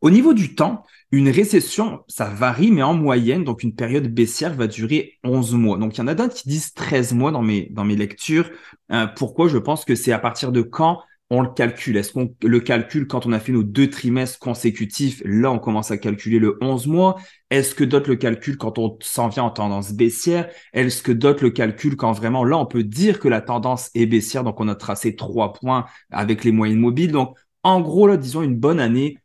Au 0.00 0.10
niveau 0.10 0.34
du 0.34 0.54
temps, 0.54 0.84
une 1.10 1.28
récession, 1.28 2.00
ça 2.08 2.26
varie, 2.26 2.70
mais 2.70 2.82
en 2.82 2.94
moyenne, 2.94 3.44
donc 3.44 3.62
une 3.62 3.74
période 3.74 4.08
baissière 4.08 4.54
va 4.54 4.66
durer 4.66 5.18
11 5.24 5.54
mois. 5.54 5.78
Donc 5.78 5.96
il 5.96 5.98
y 5.98 6.02
en 6.02 6.08
a 6.08 6.14
d'autres 6.14 6.34
qui 6.34 6.48
disent 6.48 6.74
13 6.74 7.14
mois 7.14 7.30
dans 7.30 7.42
mes, 7.42 7.68
dans 7.70 7.84
mes 7.84 7.96
lectures. 7.96 8.50
Euh, 8.92 9.06
pourquoi? 9.06 9.48
Je 9.48 9.58
pense 9.58 9.84
que 9.84 9.94
c'est 9.94 10.12
à 10.12 10.18
partir 10.18 10.52
de 10.52 10.62
quand 10.62 11.00
on 11.30 11.42
le 11.42 11.48
calcule. 11.48 11.96
Est-ce 11.96 12.12
qu'on 12.12 12.34
le 12.42 12.60
calcule 12.60 13.06
quand 13.06 13.26
on 13.26 13.32
a 13.32 13.40
fait 13.40 13.52
nos 13.52 13.62
deux 13.62 13.90
trimestres 13.90 14.38
consécutifs? 14.38 15.22
Là, 15.24 15.50
on 15.50 15.58
commence 15.58 15.90
à 15.90 15.98
calculer 15.98 16.38
le 16.38 16.56
11 16.60 16.86
mois. 16.86 17.16
Est-ce 17.50 17.74
que 17.74 17.84
d'autres 17.84 18.08
le 18.10 18.16
calculent 18.16 18.58
quand 18.58 18.78
on 18.78 18.96
s'en 19.00 19.28
vient 19.28 19.44
en 19.44 19.50
tendance 19.50 19.92
baissière? 19.92 20.48
Est-ce 20.72 21.02
que 21.02 21.12
d'autres 21.12 21.42
le 21.42 21.50
calculent 21.50 21.96
quand 21.96 22.12
vraiment, 22.12 22.44
là, 22.44 22.58
on 22.58 22.66
peut 22.66 22.84
dire 22.84 23.18
que 23.18 23.28
la 23.28 23.40
tendance 23.40 23.90
est 23.94 24.06
baissière, 24.06 24.44
donc 24.44 24.60
on 24.60 24.68
a 24.68 24.74
tracé 24.74 25.16
trois 25.16 25.52
points 25.52 25.86
avec 26.10 26.44
les 26.44 26.52
moyennes 26.52 26.78
mobiles? 26.78 27.12
Donc, 27.12 27.36
en 27.62 27.80
gros, 27.80 28.06
là, 28.06 28.16
disons 28.16 28.42
une 28.42 28.56
bonne 28.56 28.78
année, 28.78 29.18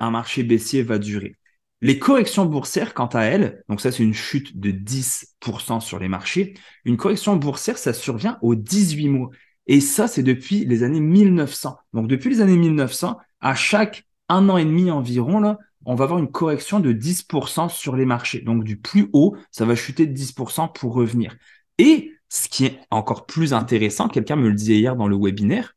un 0.00 0.10
marché 0.10 0.42
baissier 0.42 0.82
va 0.82 0.98
durer. 0.98 1.36
Les 1.80 1.98
corrections 1.98 2.44
boursières, 2.44 2.92
quant 2.92 3.06
à 3.06 3.22
elles, 3.22 3.62
donc 3.68 3.80
ça 3.80 3.92
c'est 3.92 4.02
une 4.02 4.14
chute 4.14 4.58
de 4.58 4.72
10% 4.72 5.80
sur 5.80 5.98
les 5.98 6.08
marchés, 6.08 6.54
une 6.84 6.96
correction 6.96 7.36
boursière, 7.36 7.78
ça 7.78 7.92
survient 7.92 8.38
aux 8.42 8.56
18 8.56 9.08
mois. 9.08 9.30
Et 9.68 9.80
ça, 9.80 10.08
c'est 10.08 10.22
depuis 10.22 10.64
les 10.64 10.82
années 10.82 11.00
1900. 11.00 11.76
Donc 11.92 12.08
depuis 12.08 12.30
les 12.30 12.40
années 12.40 12.56
1900, 12.56 13.18
à 13.40 13.54
chaque 13.54 14.04
un 14.30 14.48
an 14.48 14.56
et 14.56 14.64
demi 14.64 14.90
environ, 14.90 15.56
on 15.84 15.94
va 15.94 16.04
avoir 16.04 16.18
une 16.18 16.30
correction 16.30 16.80
de 16.80 16.92
10% 16.92 17.68
sur 17.68 17.94
les 17.94 18.06
marchés. 18.06 18.40
Donc 18.40 18.64
du 18.64 18.78
plus 18.78 19.08
haut, 19.12 19.36
ça 19.50 19.66
va 19.66 19.74
chuter 19.74 20.06
de 20.06 20.12
10% 20.12 20.72
pour 20.72 20.94
revenir. 20.94 21.36
Et 21.76 22.12
ce 22.30 22.48
qui 22.48 22.64
est 22.64 22.80
encore 22.90 23.26
plus 23.26 23.52
intéressant, 23.52 24.08
quelqu'un 24.08 24.36
me 24.36 24.48
le 24.48 24.54
disait 24.54 24.76
hier 24.78 24.96
dans 24.96 25.06
le 25.06 25.16
webinaire, 25.16 25.76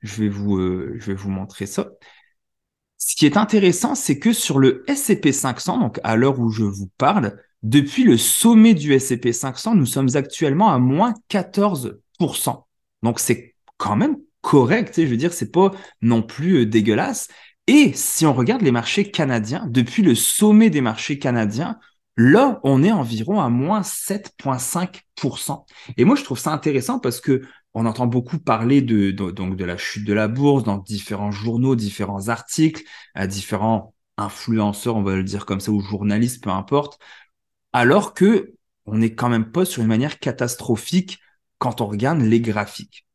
je 0.00 0.24
vous, 0.24 0.56
euh, 0.56 0.96
je 0.98 1.06
vais 1.06 1.14
vous 1.14 1.30
montrer 1.30 1.66
ça 1.66 1.90
Ce 3.04 3.16
qui 3.16 3.26
est 3.26 3.36
intéressant, 3.36 3.96
c'est 3.96 4.20
que 4.20 4.32
sur 4.32 4.60
le 4.60 4.84
S&P 4.86 5.32
500, 5.32 5.78
donc 5.80 5.98
à 6.04 6.14
l'heure 6.14 6.38
où 6.38 6.50
je 6.50 6.62
vous 6.62 6.88
parle, 6.98 7.36
depuis 7.64 8.04
le 8.04 8.16
sommet 8.16 8.74
du 8.74 8.92
S&P 8.92 9.32
500, 9.32 9.74
nous 9.74 9.86
sommes 9.86 10.10
actuellement 10.14 10.70
à 10.70 10.78
moins 10.78 11.12
14%. 11.28 11.98
Donc 13.02 13.18
c'est 13.18 13.56
quand 13.76 13.96
même 13.96 14.18
correct, 14.40 14.94
je 15.02 15.06
veux 15.06 15.16
dire, 15.16 15.32
c'est 15.32 15.50
pas 15.50 15.72
non 16.00 16.22
plus 16.22 16.60
euh, 16.60 16.66
dégueulasse. 16.66 17.26
Et 17.66 17.92
si 17.92 18.24
on 18.24 18.34
regarde 18.34 18.62
les 18.62 18.70
marchés 18.70 19.10
canadiens, 19.10 19.66
depuis 19.68 20.04
le 20.04 20.14
sommet 20.14 20.70
des 20.70 20.80
marchés 20.80 21.18
canadiens, 21.18 21.80
là, 22.16 22.60
on 22.62 22.84
est 22.84 22.92
environ 22.92 23.40
à 23.40 23.48
moins 23.48 23.80
7,5%. 23.80 25.64
Et 25.96 26.04
moi, 26.04 26.14
je 26.14 26.22
trouve 26.22 26.38
ça 26.38 26.52
intéressant 26.52 27.00
parce 27.00 27.20
que 27.20 27.42
on 27.74 27.86
entend 27.86 28.06
beaucoup 28.06 28.38
parler 28.38 28.82
de, 28.82 29.10
donc 29.10 29.56
de 29.56 29.64
la 29.64 29.76
chute 29.76 30.06
de 30.06 30.12
la 30.12 30.28
bourse 30.28 30.64
dans 30.64 30.78
différents 30.78 31.30
journaux, 31.30 31.76
différents 31.76 32.28
articles, 32.28 32.82
à 33.14 33.26
différents 33.26 33.94
influenceurs, 34.18 34.96
on 34.96 35.02
va 35.02 35.16
le 35.16 35.24
dire 35.24 35.46
comme 35.46 35.60
ça, 35.60 35.72
ou 35.72 35.80
journalistes, 35.80 36.42
peu 36.42 36.50
importe, 36.50 36.98
alors 37.72 38.14
que 38.14 38.54
on 38.84 38.98
n'est 38.98 39.14
quand 39.14 39.28
même 39.28 39.50
pas 39.50 39.64
sur 39.64 39.82
une 39.82 39.88
manière 39.88 40.18
catastrophique 40.18 41.20
quand 41.58 41.80
on 41.80 41.86
regarde 41.86 42.20
les 42.20 42.40
graphiques. 42.40 43.06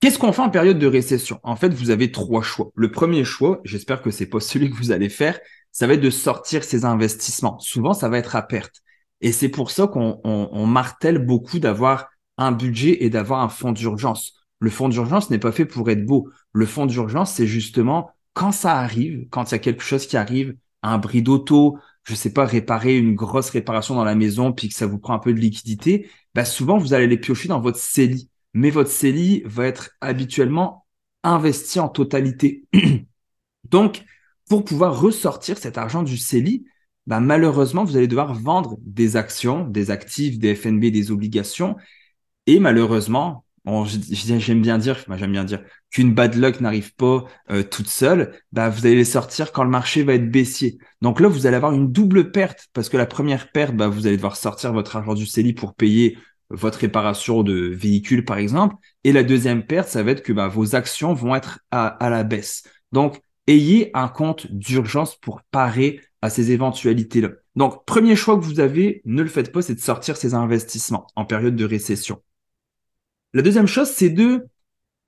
Qu'est-ce 0.00 0.18
qu'on 0.18 0.32
fait 0.32 0.42
en 0.42 0.50
période 0.50 0.78
de 0.78 0.86
récession? 0.86 1.40
En 1.42 1.56
fait, 1.56 1.72
vous 1.72 1.90
avez 1.90 2.10
trois 2.10 2.42
choix. 2.42 2.70
Le 2.74 2.90
premier 2.90 3.24
choix, 3.24 3.60
j'espère 3.64 4.02
que 4.02 4.10
c'est 4.10 4.26
pas 4.26 4.40
celui 4.40 4.70
que 4.70 4.76
vous 4.76 4.92
allez 4.92 5.08
faire, 5.08 5.38
ça 5.72 5.86
va 5.86 5.94
être 5.94 6.00
de 6.00 6.10
sortir 6.10 6.64
ces 6.64 6.84
investissements. 6.84 7.58
Souvent, 7.58 7.92
ça 7.92 8.08
va 8.08 8.18
être 8.18 8.34
à 8.34 8.42
perte. 8.42 8.82
Et 9.20 9.32
c'est 9.32 9.48
pour 9.50 9.70
ça 9.70 9.86
qu'on 9.86 10.66
martèle 10.66 11.18
beaucoup 11.18 11.58
d'avoir 11.58 12.09
un 12.40 12.50
budget 12.52 13.04
et 13.04 13.10
d'avoir 13.10 13.40
un 13.40 13.48
fonds 13.48 13.72
d'urgence. 13.72 14.34
Le 14.58 14.70
fonds 14.70 14.88
d'urgence 14.88 15.30
n'est 15.30 15.38
pas 15.38 15.52
fait 15.52 15.64
pour 15.64 15.88
être 15.90 16.04
beau. 16.04 16.28
Le 16.52 16.66
fonds 16.66 16.86
d'urgence, 16.86 17.32
c'est 17.32 17.46
justement 17.46 18.10
quand 18.34 18.52
ça 18.52 18.78
arrive, 18.78 19.28
quand 19.30 19.50
il 19.50 19.52
y 19.52 19.54
a 19.54 19.58
quelque 19.58 19.82
chose 19.82 20.06
qui 20.06 20.16
arrive, 20.16 20.56
un 20.82 20.98
bris 20.98 21.22
d'auto, 21.22 21.78
je 22.02 22.14
sais 22.14 22.32
pas, 22.32 22.44
réparer 22.44 22.96
une 22.98 23.14
grosse 23.14 23.50
réparation 23.50 23.94
dans 23.94 24.04
la 24.04 24.14
maison, 24.16 24.52
puis 24.52 24.68
que 24.68 24.74
ça 24.74 24.86
vous 24.86 24.98
prend 24.98 25.14
un 25.14 25.18
peu 25.18 25.32
de 25.32 25.38
liquidité, 25.38 26.10
bah 26.34 26.44
souvent 26.44 26.78
vous 26.78 26.94
allez 26.94 27.06
les 27.06 27.18
piocher 27.18 27.48
dans 27.48 27.60
votre 27.60 27.78
CELI 27.78 28.30
mais 28.54 28.70
votre 28.70 28.90
CELI 28.90 29.42
va 29.44 29.66
être 29.66 29.90
habituellement 30.00 30.86
investi 31.22 31.80
en 31.80 31.88
totalité. 31.88 32.64
Donc, 33.68 34.04
pour 34.48 34.64
pouvoir 34.64 35.00
ressortir 35.00 35.58
cet 35.58 35.78
argent 35.78 36.02
du 36.02 36.16
CELI, 36.16 36.64
bah, 37.06 37.20
malheureusement, 37.20 37.84
vous 37.84 37.96
allez 37.96 38.08
devoir 38.08 38.34
vendre 38.34 38.78
des 38.82 39.16
actions, 39.16 39.66
des 39.66 39.90
actifs, 39.90 40.38
des 40.38 40.54
FNB, 40.54 40.86
des 40.86 41.10
obligations. 41.10 41.76
Et 42.50 42.58
malheureusement, 42.58 43.44
j'aime 43.64 44.60
bien 44.60 44.76
dire, 44.76 45.04
j'aime 45.16 45.30
bien 45.30 45.44
dire 45.44 45.62
qu'une 45.88 46.12
bad 46.12 46.34
luck 46.34 46.60
n'arrive 46.60 46.92
pas 46.96 47.26
euh, 47.52 47.62
toute 47.62 47.86
seule, 47.86 48.32
bah, 48.50 48.68
vous 48.68 48.86
allez 48.86 48.96
les 48.96 49.04
sortir 49.04 49.52
quand 49.52 49.62
le 49.62 49.70
marché 49.70 50.02
va 50.02 50.14
être 50.14 50.28
baissier. 50.32 50.78
Donc 51.00 51.20
là, 51.20 51.28
vous 51.28 51.46
allez 51.46 51.54
avoir 51.54 51.70
une 51.70 51.92
double 51.92 52.32
perte 52.32 52.66
parce 52.72 52.88
que 52.88 52.96
la 52.96 53.06
première 53.06 53.52
perte, 53.52 53.76
bah, 53.76 53.86
vous 53.86 54.08
allez 54.08 54.16
devoir 54.16 54.34
sortir 54.34 54.72
votre 54.72 54.96
argent 54.96 55.14
du 55.14 55.26
CELI 55.26 55.52
pour 55.52 55.76
payer 55.76 56.18
votre 56.50 56.80
réparation 56.80 57.44
de 57.44 57.68
véhicule, 57.68 58.24
par 58.24 58.38
exemple. 58.38 58.74
Et 59.04 59.12
la 59.12 59.22
deuxième 59.22 59.64
perte, 59.64 59.88
ça 59.88 60.02
va 60.02 60.10
être 60.10 60.24
que 60.24 60.32
bah, 60.32 60.48
vos 60.48 60.74
actions 60.74 61.14
vont 61.14 61.36
être 61.36 61.60
à, 61.70 62.10
la 62.10 62.24
baisse. 62.24 62.64
Donc, 62.90 63.20
ayez 63.46 63.92
un 63.94 64.08
compte 64.08 64.50
d'urgence 64.50 65.14
pour 65.14 65.40
parer 65.52 66.00
à 66.20 66.30
ces 66.30 66.50
éventualités-là. 66.50 67.28
Donc, 67.54 67.84
premier 67.84 68.16
choix 68.16 68.36
que 68.36 68.44
vous 68.44 68.58
avez, 68.58 69.02
ne 69.04 69.22
le 69.22 69.28
faites 69.28 69.52
pas, 69.52 69.62
c'est 69.62 69.76
de 69.76 69.80
sortir 69.80 70.16
ces 70.16 70.34
investissements 70.34 71.06
en 71.14 71.24
période 71.24 71.54
de 71.54 71.64
récession. 71.64 72.20
La 73.32 73.42
deuxième 73.42 73.66
chose, 73.66 73.88
c'est 73.88 74.10
de 74.10 74.46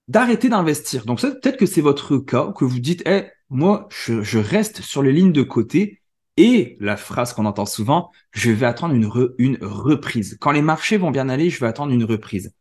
d'arrêter 0.08 0.48
d'investir. 0.48 1.04
Donc, 1.06 1.20
peut-être 1.20 1.56
que 1.56 1.66
c'est 1.66 1.80
votre 1.80 2.18
cas, 2.18 2.52
que 2.56 2.64
vous 2.64 2.80
dites, 2.80 3.04
moi, 3.50 3.88
je, 3.90 4.22
je 4.22 4.38
reste 4.38 4.82
sur 4.82 5.02
les 5.02 5.12
lignes 5.12 5.32
de 5.32 5.42
côté 5.42 6.02
et 6.36 6.76
la 6.80 6.96
phrase 6.96 7.32
qu'on 7.32 7.46
entend 7.46 7.66
souvent, 7.66 8.10
je 8.32 8.50
vais 8.50 8.66
attendre 8.66 8.94
une, 8.94 9.10
une 9.38 9.58
reprise. 9.62 10.36
Quand 10.40 10.50
les 10.50 10.62
marchés 10.62 10.96
vont 10.96 11.10
bien 11.10 11.28
aller, 11.28 11.50
je 11.50 11.60
vais 11.60 11.66
attendre 11.66 11.92
une 11.92 12.04
reprise. 12.04 12.52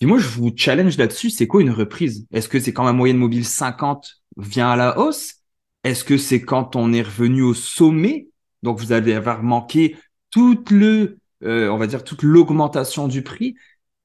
Et 0.00 0.06
moi, 0.06 0.18
je 0.18 0.28
vous 0.28 0.52
challenge 0.56 0.96
là-dessus, 0.98 1.30
c'est 1.30 1.46
quoi 1.46 1.62
une 1.62 1.70
reprise? 1.70 2.26
Est-ce 2.32 2.48
que 2.48 2.60
c'est 2.60 2.72
quand 2.72 2.84
ma 2.84 2.92
moyenne 2.92 3.18
mobile 3.18 3.44
50 3.44 4.22
vient 4.36 4.70
à 4.70 4.76
la 4.76 4.98
hausse? 4.98 5.36
Est-ce 5.84 6.04
que 6.04 6.18
c'est 6.18 6.42
quand 6.42 6.76
on 6.76 6.92
est 6.92 7.02
revenu 7.02 7.42
au 7.42 7.54
sommet? 7.54 8.28
Donc, 8.62 8.78
vous 8.78 8.92
allez 8.92 9.12
avoir 9.14 9.42
manqué 9.42 9.96
toute 10.30 10.70
le, 10.70 11.18
euh, 11.44 11.68
on 11.68 11.78
va 11.78 11.86
dire 11.86 12.04
toute 12.04 12.22
l'augmentation 12.22 13.08
du 13.08 13.22
prix 13.22 13.56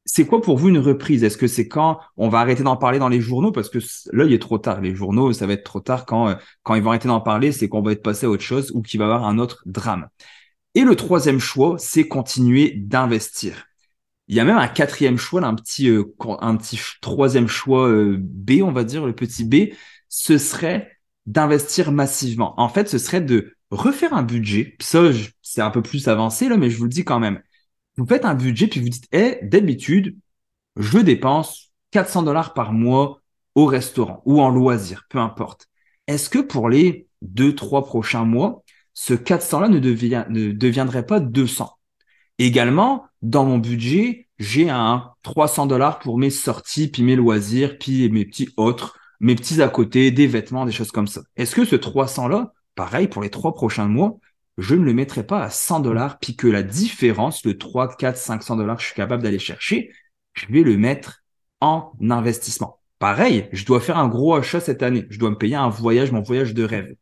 c'est 0.05 0.25
quoi 0.25 0.41
pour 0.41 0.57
vous 0.57 0.69
une 0.69 0.79
reprise? 0.79 1.24
Est-ce 1.24 1.38
que 1.38 1.48
c'est 1.48 1.67
quand 1.67 2.00
on 2.17 2.27
va 2.27 2.39
arrêter 2.39 2.63
d'en 2.63 2.75
parler 2.75 3.00
dans 3.00 3.10
les 3.10 3.22
journaux? 3.22 3.51
Parce 3.51 3.69
que 3.69 3.79
là, 4.12 4.25
il 4.25 4.33
est 4.33 4.41
trop 4.41 4.57
tard. 4.57 4.81
Les 4.81 4.95
journaux, 4.95 5.31
ça 5.31 5.48
va 5.48 5.53
être 5.53 5.63
trop 5.63 5.79
tard 5.79 6.05
quand, 6.05 6.29
euh, 6.29 6.36
quand 6.63 6.75
ils 6.75 6.83
vont 6.83 6.89
arrêter 6.89 7.07
d'en 7.07 7.22
parler, 7.22 7.51
c'est 7.51 7.69
qu'on 7.69 7.81
va 7.81 7.93
être 7.93 8.03
passé 8.03 8.25
à 8.25 8.29
autre 8.29 8.43
chose 8.43 8.72
ou 8.74 8.81
qu'il 8.81 9.00
va 9.00 9.05
y 9.05 9.10
avoir 9.10 9.25
un 9.25 9.38
autre 9.38 9.63
drame. 9.65 10.10
Et 10.75 10.81
le 10.81 10.95
troisième 10.95 11.39
choix, 11.39 11.77
c'est 11.77 12.07
continuer 12.07 12.74
d'investir. 12.75 13.65
Il 14.27 14.36
y 14.36 14.39
a 14.39 14.45
même 14.45 14.57
un 14.57 14.67
quatrième 14.67 15.17
choix, 15.17 15.43
un 15.45 15.55
petit, 15.55 15.89
euh, 15.89 16.03
un 16.39 16.55
petit 16.57 16.79
troisième 17.01 17.48
choix 17.48 17.88
euh, 17.88 18.17
B, 18.19 18.62
on 18.62 18.72
va 18.72 18.83
dire, 18.83 19.05
le 19.05 19.13
petit 19.13 19.45
B, 19.45 19.74
ce 20.10 20.38
serait 20.38 20.91
d'investir 21.25 21.91
massivement. 21.91 22.60
En 22.60 22.67
fait, 22.67 22.89
ce 22.89 22.98
serait 22.98 23.22
de 23.22 23.55
refaire 23.72 24.13
un 24.13 24.24
budget. 24.24 24.75
Ça, 24.81 25.03
c'est 25.41 25.62
un 25.62 25.69
peu 25.69 25.81
plus 25.81 26.07
avancé 26.07 26.50
là, 26.50 26.57
mais 26.57 26.69
je 26.69 26.77
vous 26.77 26.83
le 26.86 26.89
dis 26.89 27.05
quand 27.05 27.19
même 27.19 27.41
vous 27.98 28.06
faites 28.06 28.26
un 28.26 28.36
budget 28.36 28.68
puis 28.68 28.80
vous 28.80 28.90
dites, 28.90 29.10
d'habitude, 29.44 30.18
je 30.78 31.00
dépense 31.00 31.72
400 31.92 32.24
dollars 32.24 32.54
par 32.54 32.74
mois 32.74 33.22
au 33.56 33.66
restaurant 33.66 34.22
ou 34.26 34.42
en 34.42 34.50
loisir, 34.50 35.04
peu 35.10 35.20
importe. 35.20 35.68
Est-ce 36.08 36.30
que 36.30 36.40
pour 36.40 36.70
les 36.70 37.08
deux, 37.22 37.56
trois 37.56 37.86
prochains 37.86 38.26
mois, 38.26 38.64
ce 38.94 39.14
400-là 39.14 39.70
ne, 39.70 39.80
ne 39.80 40.52
deviendrait 40.52 41.06
pas 41.06 41.20
200 41.20 41.72
Également, 42.40 43.06
dans 43.22 43.46
mon 43.46 43.60
budget, 43.60 44.28
j'ai 44.40 44.70
un 44.70 45.12
300 45.22 45.68
dollars 45.68 46.00
pour 46.00 46.18
mes 46.18 46.30
sorties, 46.30 46.88
puis 46.88 47.04
mes 47.04 47.16
loisirs, 47.16 47.78
puis 47.78 48.10
mes 48.10 48.26
petits 48.26 48.50
autres, 48.58 48.98
mes 49.20 49.36
petits 49.36 49.62
à 49.62 49.70
côté, 49.70 50.12
des 50.12 50.28
vêtements, 50.28 50.66
des 50.66 50.72
choses 50.72 50.92
comme 50.92 51.08
ça. 51.08 51.22
Est-ce 51.38 51.56
que 51.56 51.66
ce 51.66 51.76
300-là, 51.76 52.54
pareil 52.76 53.08
pour 53.08 53.22
les 53.22 53.30
trois 53.30 53.54
prochains 53.54 53.88
mois, 53.88 54.18
je 54.57 54.75
ne 54.75 54.83
le 54.83 54.93
mettrai 54.93 55.25
pas 55.25 55.43
à 55.43 55.50
100 55.50 55.79
dollars, 55.79 56.19
puis 56.19 56.36
que 56.36 56.48
la 56.48 56.63
différence, 56.63 57.43
le 57.43 57.57
3, 57.57 57.95
4, 57.95 58.17
500 58.17 58.55
dollars 58.57 58.77
que 58.77 58.81
je 58.81 58.88
suis 58.88 58.95
capable 58.95 59.24
d'aller 59.24 59.39
chercher, 59.39 59.91
je 60.33 60.45
vais 60.48 60.62
le 60.62 60.77
mettre 60.77 61.24
en 61.60 61.93
investissement. 62.10 62.79
Pareil, 63.00 63.50
je 63.51 63.65
dois 63.65 63.81
faire 63.81 63.98
un 63.98 64.07
gros 64.07 64.36
achat 64.36 64.60
cette 64.60 64.83
année. 64.83 65.05
Je 65.10 65.19
dois 65.19 65.29
me 65.29 65.38
payer 65.38 65.55
un 65.55 65.69
voyage, 65.69 66.12
mon 66.12 66.22
voyage 66.22 66.53
de 66.53 66.63
rêve. 66.63 66.95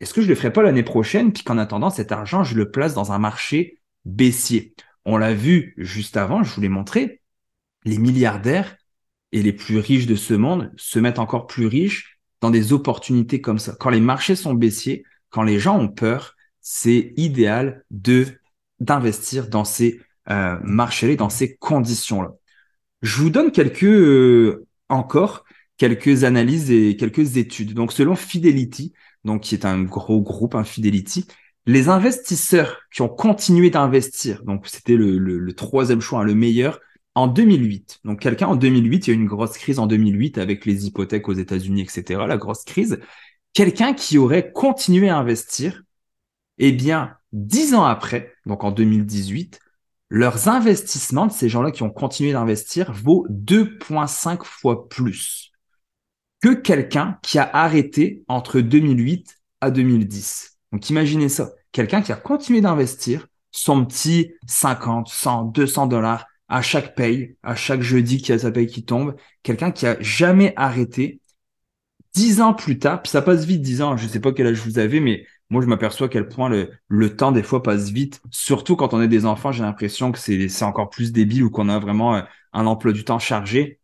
Est-ce 0.00 0.14
que 0.14 0.20
je 0.20 0.28
le 0.28 0.34
ferai 0.34 0.52
pas 0.52 0.62
l'année 0.62 0.82
prochaine, 0.82 1.32
puis 1.32 1.42
qu'en 1.42 1.58
attendant, 1.58 1.90
cet 1.90 2.12
argent, 2.12 2.44
je 2.44 2.56
le 2.56 2.70
place 2.70 2.94
dans 2.94 3.12
un 3.12 3.18
marché 3.18 3.80
baissier? 4.04 4.74
On 5.04 5.16
l'a 5.16 5.34
vu 5.34 5.74
juste 5.78 6.16
avant, 6.16 6.42
je 6.42 6.54
vous 6.54 6.60
l'ai 6.60 6.68
montré. 6.68 7.20
Les 7.84 7.98
milliardaires 7.98 8.76
et 9.32 9.42
les 9.42 9.52
plus 9.52 9.78
riches 9.78 10.06
de 10.06 10.14
ce 10.14 10.34
monde 10.34 10.72
se 10.76 10.98
mettent 10.98 11.18
encore 11.18 11.46
plus 11.46 11.66
riches 11.66 12.18
dans 12.40 12.50
des 12.50 12.72
opportunités 12.72 13.40
comme 13.40 13.58
ça. 13.58 13.74
Quand 13.78 13.90
les 13.90 14.00
marchés 14.00 14.36
sont 14.36 14.54
baissiers, 14.54 15.04
quand 15.30 15.42
les 15.42 15.58
gens 15.58 15.78
ont 15.78 15.88
peur, 15.88 16.35
c'est 16.68 17.12
idéal 17.16 17.84
de 17.92 18.26
d'investir 18.80 19.48
dans 19.48 19.64
ces 19.64 20.00
euh, 20.28 20.58
marchés 20.64 21.14
dans 21.14 21.30
ces 21.30 21.54
conditions-là. 21.54 22.32
Je 23.02 23.22
vous 23.22 23.30
donne 23.30 23.52
quelques 23.52 23.84
euh, 23.84 24.66
encore 24.88 25.44
quelques 25.76 26.24
analyses 26.24 26.72
et 26.72 26.96
quelques 26.96 27.36
études. 27.36 27.72
Donc 27.72 27.92
selon 27.92 28.16
Fidelity, 28.16 28.94
donc 29.24 29.42
qui 29.42 29.54
est 29.54 29.64
un 29.64 29.84
gros 29.84 30.20
groupe, 30.20 30.56
un 30.56 30.64
Fidelity, 30.64 31.28
les 31.66 31.88
investisseurs 31.88 32.80
qui 32.92 33.02
ont 33.02 33.08
continué 33.08 33.70
d'investir, 33.70 34.42
donc 34.42 34.66
c'était 34.66 34.96
le, 34.96 35.18
le, 35.18 35.52
troisième 35.52 36.00
choix, 36.00 36.20
hein, 36.20 36.24
le 36.24 36.34
meilleur, 36.34 36.80
en 37.14 37.28
2008. 37.28 38.00
Donc 38.04 38.18
quelqu'un 38.20 38.48
en 38.48 38.56
2008, 38.56 39.06
il 39.06 39.10
y 39.10 39.12
a 39.12 39.16
eu 39.16 39.20
une 39.22 39.28
grosse 39.28 39.56
crise 39.56 39.78
en 39.78 39.86
2008 39.86 40.38
avec 40.38 40.66
les 40.66 40.86
hypothèques 40.86 41.28
aux 41.28 41.34
États-Unis, 41.34 41.82
etc. 41.82 42.26
La 42.26 42.38
grosse 42.38 42.64
crise. 42.64 42.98
Quelqu'un 43.52 43.94
qui 43.94 44.18
aurait 44.18 44.50
continué 44.52 45.08
à 45.08 45.16
investir 45.16 45.84
eh 46.58 46.72
bien, 46.72 47.16
dix 47.32 47.74
ans 47.74 47.84
après, 47.84 48.34
donc 48.46 48.64
en 48.64 48.70
2018, 48.70 49.60
leurs 50.08 50.48
investissements 50.48 51.26
de 51.26 51.32
ces 51.32 51.48
gens-là 51.48 51.70
qui 51.70 51.82
ont 51.82 51.90
continué 51.90 52.32
d'investir 52.32 52.92
vaut 52.92 53.26
2,5 53.30 54.44
fois 54.44 54.88
plus 54.88 55.52
que 56.40 56.54
quelqu'un 56.54 57.18
qui 57.22 57.38
a 57.38 57.50
arrêté 57.52 58.24
entre 58.28 58.60
2008 58.60 59.38
à 59.60 59.70
2010. 59.70 60.58
Donc 60.72 60.88
imaginez 60.90 61.28
ça, 61.28 61.50
quelqu'un 61.72 62.02
qui 62.02 62.12
a 62.12 62.16
continué 62.16 62.60
d'investir 62.60 63.26
son 63.50 63.84
petit 63.84 64.32
50, 64.46 65.08
100, 65.08 65.44
200 65.44 65.86
dollars 65.86 66.26
à 66.48 66.62
chaque 66.62 66.94
paye, 66.94 67.36
à 67.42 67.56
chaque 67.56 67.82
jeudi 67.82 68.18
qui 68.18 68.32
a 68.32 68.38
sa 68.38 68.50
paye 68.50 68.66
qui 68.66 68.84
tombe, 68.84 69.16
quelqu'un 69.42 69.72
qui 69.72 69.86
a 69.86 70.00
jamais 70.00 70.52
arrêté. 70.56 71.20
Dix 72.14 72.40
ans 72.40 72.54
plus 72.54 72.78
tard, 72.78 73.02
puis 73.02 73.10
ça 73.10 73.20
passe 73.20 73.44
vite, 73.44 73.60
dix 73.60 73.82
ans, 73.82 73.96
je 73.96 74.06
sais 74.06 74.20
pas 74.20 74.32
quel 74.32 74.46
âge 74.46 74.60
vous 74.60 74.78
avez, 74.78 75.00
mais 75.00 75.26
moi, 75.48 75.62
je 75.62 75.66
m'aperçois 75.66 76.06
à 76.06 76.10
quel 76.10 76.28
point 76.28 76.50
le, 76.88 77.16
temps, 77.16 77.30
des 77.30 77.42
fois, 77.42 77.62
passe 77.62 77.90
vite. 77.90 78.20
Surtout 78.30 78.74
quand 78.74 78.94
on 78.94 79.00
est 79.00 79.08
des 79.08 79.26
enfants, 79.26 79.52
j'ai 79.52 79.62
l'impression 79.62 80.10
que 80.10 80.18
c'est 80.18 80.64
encore 80.64 80.90
plus 80.90 81.12
débile 81.12 81.44
ou 81.44 81.50
qu'on 81.50 81.68
a 81.68 81.78
vraiment 81.78 82.16
euh, 82.16 82.22
un 82.52 82.66
emploi 82.66 82.92
du 82.92 83.04
temps 83.04 83.20
chargé. 83.20 83.80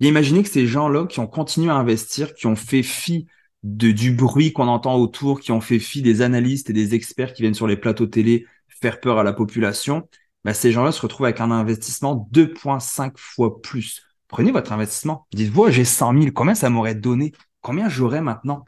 Et 0.00 0.08
imaginez 0.08 0.42
que 0.42 0.48
ces 0.48 0.66
gens-là 0.66 1.06
qui 1.06 1.20
ont 1.20 1.28
continué 1.28 1.70
à 1.70 1.76
investir, 1.76 2.34
qui 2.34 2.46
ont 2.48 2.56
fait 2.56 2.82
fi 2.82 3.26
de, 3.62 3.92
du 3.92 4.12
bruit 4.12 4.52
qu'on 4.52 4.66
entend 4.66 4.96
autour, 4.96 5.38
qui 5.38 5.52
ont 5.52 5.60
fait 5.60 5.78
fi 5.78 6.02
des 6.02 6.20
analystes 6.20 6.70
et 6.70 6.72
des 6.72 6.94
experts 6.94 7.32
qui 7.32 7.42
viennent 7.42 7.54
sur 7.54 7.68
les 7.68 7.76
plateaux 7.76 8.06
télé 8.06 8.46
faire 8.68 8.98
peur 8.98 9.18
à 9.18 9.22
la 9.22 9.32
population, 9.32 10.08
bah, 10.44 10.54
ces 10.54 10.72
gens-là 10.72 10.90
se 10.90 11.00
retrouvent 11.00 11.26
avec 11.26 11.40
un 11.40 11.52
investissement 11.52 12.28
2,5 12.32 13.12
fois 13.16 13.62
plus. 13.62 14.02
Prenez 14.26 14.50
votre 14.50 14.72
investissement. 14.72 15.26
Dites-vous, 15.32 15.70
j'ai 15.70 15.84
100 15.84 16.20
000, 16.20 16.32
combien 16.34 16.56
ça 16.56 16.68
m'aurait 16.68 16.96
donné? 16.96 17.32
Combien 17.60 17.88
j'aurais 17.88 18.22
maintenant 18.22 18.64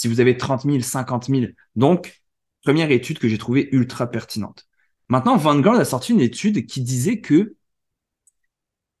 Si 0.00 0.08
vous 0.08 0.20
avez 0.20 0.38
30 0.38 0.62
000, 0.62 0.80
50 0.80 1.26
000. 1.26 1.52
Donc, 1.76 2.22
première 2.64 2.90
étude 2.90 3.18
que 3.18 3.28
j'ai 3.28 3.36
trouvée 3.36 3.68
ultra 3.72 4.06
pertinente. 4.06 4.66
Maintenant, 5.08 5.36
Vanguard 5.36 5.78
a 5.78 5.84
sorti 5.84 6.12
une 6.12 6.22
étude 6.22 6.64
qui 6.64 6.80
disait 6.80 7.20
que 7.20 7.54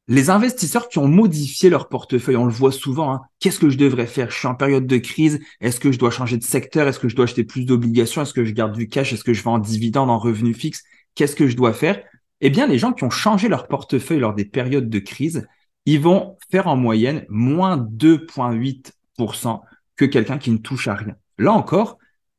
les 0.08 0.28
investisseurs 0.28 0.90
qui 0.90 0.98
ont 0.98 1.08
modifié 1.08 1.70
leur 1.70 1.88
portefeuille, 1.88 2.36
on 2.36 2.44
le 2.44 2.52
voit 2.52 2.70
souvent, 2.70 3.14
hein, 3.14 3.22
qu'est-ce 3.38 3.58
que 3.58 3.70
je 3.70 3.78
devrais 3.78 4.06
faire? 4.06 4.30
Je 4.30 4.36
suis 4.36 4.46
en 4.46 4.54
période 4.54 4.86
de 4.86 4.98
crise, 4.98 5.40
est-ce 5.62 5.80
que 5.80 5.90
je 5.90 5.98
dois 5.98 6.10
changer 6.10 6.36
de 6.36 6.44
secteur? 6.44 6.86
Est-ce 6.86 6.98
que 6.98 7.08
je 7.08 7.16
dois 7.16 7.24
acheter 7.24 7.44
plus 7.44 7.64
d'obligations? 7.64 8.20
Est-ce 8.20 8.34
que 8.34 8.44
je 8.44 8.52
garde 8.52 8.76
du 8.76 8.86
cash? 8.90 9.14
Est-ce 9.14 9.24
que 9.24 9.32
je 9.32 9.42
vais 9.42 9.48
en 9.48 9.58
dividende, 9.58 10.10
en 10.10 10.18
revenu 10.18 10.52
fixe 10.52 10.82
Qu'est-ce 11.14 11.34
que 11.34 11.48
je 11.48 11.56
dois 11.56 11.72
faire? 11.72 12.02
Eh 12.42 12.50
bien, 12.50 12.66
les 12.66 12.76
gens 12.76 12.92
qui 12.92 13.04
ont 13.04 13.10
changé 13.10 13.48
leur 13.48 13.68
portefeuille 13.68 14.18
lors 14.18 14.34
des 14.34 14.44
périodes 14.44 14.90
de 14.90 14.98
crise, 14.98 15.48
ils 15.86 16.00
vont 16.00 16.36
faire 16.50 16.66
en 16.66 16.76
moyenne 16.76 17.24
moins 17.30 17.78
2,8% 17.78 19.62
que 20.00 20.06
quelqu'un 20.06 20.38
qui 20.38 20.50
ne 20.50 20.56
touche 20.56 20.88
à 20.88 20.94
rien. 20.94 21.14
Là 21.36 21.52
encore, 21.52 21.98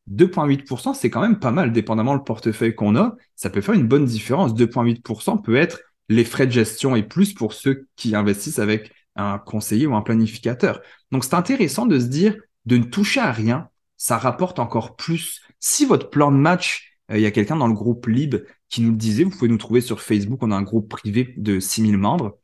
2,8%, 0.09 0.95
c'est 0.95 1.11
quand 1.11 1.21
même 1.21 1.37
pas 1.37 1.51
mal, 1.51 1.71
dépendamment 1.71 2.15
le 2.15 2.23
portefeuille 2.23 2.73
qu'on 2.73 2.95
a. 2.95 3.15
Ça 3.35 3.51
peut 3.51 3.61
faire 3.61 3.75
une 3.75 3.87
bonne 3.87 4.05
différence. 4.05 4.55
2,8% 4.55 5.43
peut 5.43 5.55
être 5.55 5.79
les 6.09 6.25
frais 6.25 6.47
de 6.47 6.51
gestion 6.51 6.95
et 6.95 7.03
plus 7.03 7.35
pour 7.35 7.53
ceux 7.53 7.87
qui 7.95 8.15
investissent 8.15 8.57
avec 8.57 8.91
un 9.15 9.37
conseiller 9.37 9.85
ou 9.85 9.95
un 9.95 10.01
planificateur. 10.01 10.81
Donc, 11.11 11.23
c'est 11.23 11.35
intéressant 11.35 11.85
de 11.85 11.99
se 11.99 12.05
dire 12.05 12.35
de 12.65 12.77
ne 12.77 12.83
toucher 12.83 13.19
à 13.19 13.31
rien, 13.31 13.69
ça 13.95 14.17
rapporte 14.17 14.57
encore 14.57 14.95
plus. 14.95 15.41
Si 15.59 15.85
votre 15.85 16.09
plan 16.09 16.31
de 16.31 16.37
match, 16.37 16.97
euh, 17.11 17.17
il 17.19 17.21
y 17.21 17.27
a 17.27 17.31
quelqu'un 17.31 17.57
dans 17.57 17.67
le 17.67 17.73
groupe 17.73 18.07
Lib 18.07 18.37
qui 18.69 18.81
nous 18.81 18.91
le 18.91 18.97
disait, 18.97 19.23
vous 19.23 19.29
pouvez 19.29 19.49
nous 19.49 19.57
trouver 19.57 19.81
sur 19.81 20.01
Facebook, 20.01 20.39
on 20.41 20.49
a 20.49 20.55
un 20.55 20.63
groupe 20.63 20.89
privé 20.89 21.35
de 21.37 21.59
6000 21.59 21.97
membres 21.97 22.39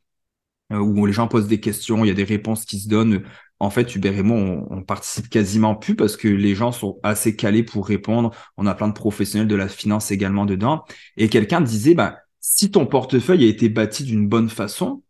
euh, 0.72 0.78
où 0.78 1.06
les 1.06 1.12
gens 1.12 1.26
posent 1.26 1.48
des 1.48 1.60
questions, 1.60 2.04
il 2.04 2.08
y 2.08 2.10
a 2.12 2.14
des 2.14 2.24
réponses 2.24 2.64
qui 2.64 2.78
se 2.78 2.88
donnent. 2.88 3.24
En 3.60 3.70
fait, 3.70 3.94
Hubert 3.96 4.16
et 4.16 4.22
moi, 4.22 4.36
on, 4.70 4.82
participe 4.82 5.28
quasiment 5.28 5.74
plus 5.74 5.96
parce 5.96 6.16
que 6.16 6.28
les 6.28 6.54
gens 6.54 6.70
sont 6.70 7.00
assez 7.02 7.34
calés 7.34 7.64
pour 7.64 7.86
répondre. 7.86 8.30
On 8.56 8.66
a 8.66 8.74
plein 8.74 8.88
de 8.88 8.92
professionnels 8.92 9.48
de 9.48 9.56
la 9.56 9.68
finance 9.68 10.10
également 10.12 10.46
dedans. 10.46 10.84
Et 11.16 11.28
quelqu'un 11.28 11.60
disait, 11.60 11.94
bah, 11.94 12.18
si 12.40 12.70
ton 12.70 12.86
portefeuille 12.86 13.44
a 13.44 13.48
été 13.48 13.68
bâti 13.68 14.04
d'une 14.04 14.28
bonne 14.28 14.48
façon, 14.48 15.02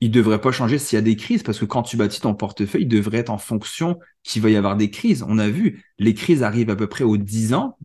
il 0.00 0.10
devrait 0.10 0.40
pas 0.40 0.52
changer 0.52 0.78
s'il 0.78 0.96
y 0.96 0.98
a 0.98 1.02
des 1.02 1.16
crises, 1.16 1.42
parce 1.42 1.58
que 1.58 1.64
quand 1.64 1.82
tu 1.82 1.96
bâtis 1.96 2.20
ton 2.20 2.34
portefeuille, 2.34 2.82
il 2.82 2.88
devrait 2.88 3.18
être 3.18 3.30
en 3.30 3.38
fonction 3.38 3.98
qu'il 4.22 4.42
va 4.42 4.50
y 4.50 4.56
avoir 4.56 4.76
des 4.76 4.90
crises. 4.90 5.24
On 5.28 5.38
a 5.38 5.48
vu, 5.48 5.84
les 5.98 6.14
crises 6.14 6.42
arrivent 6.42 6.70
à 6.70 6.76
peu 6.76 6.88
près 6.88 7.04
aux 7.04 7.16
10 7.16 7.54
ans 7.54 7.78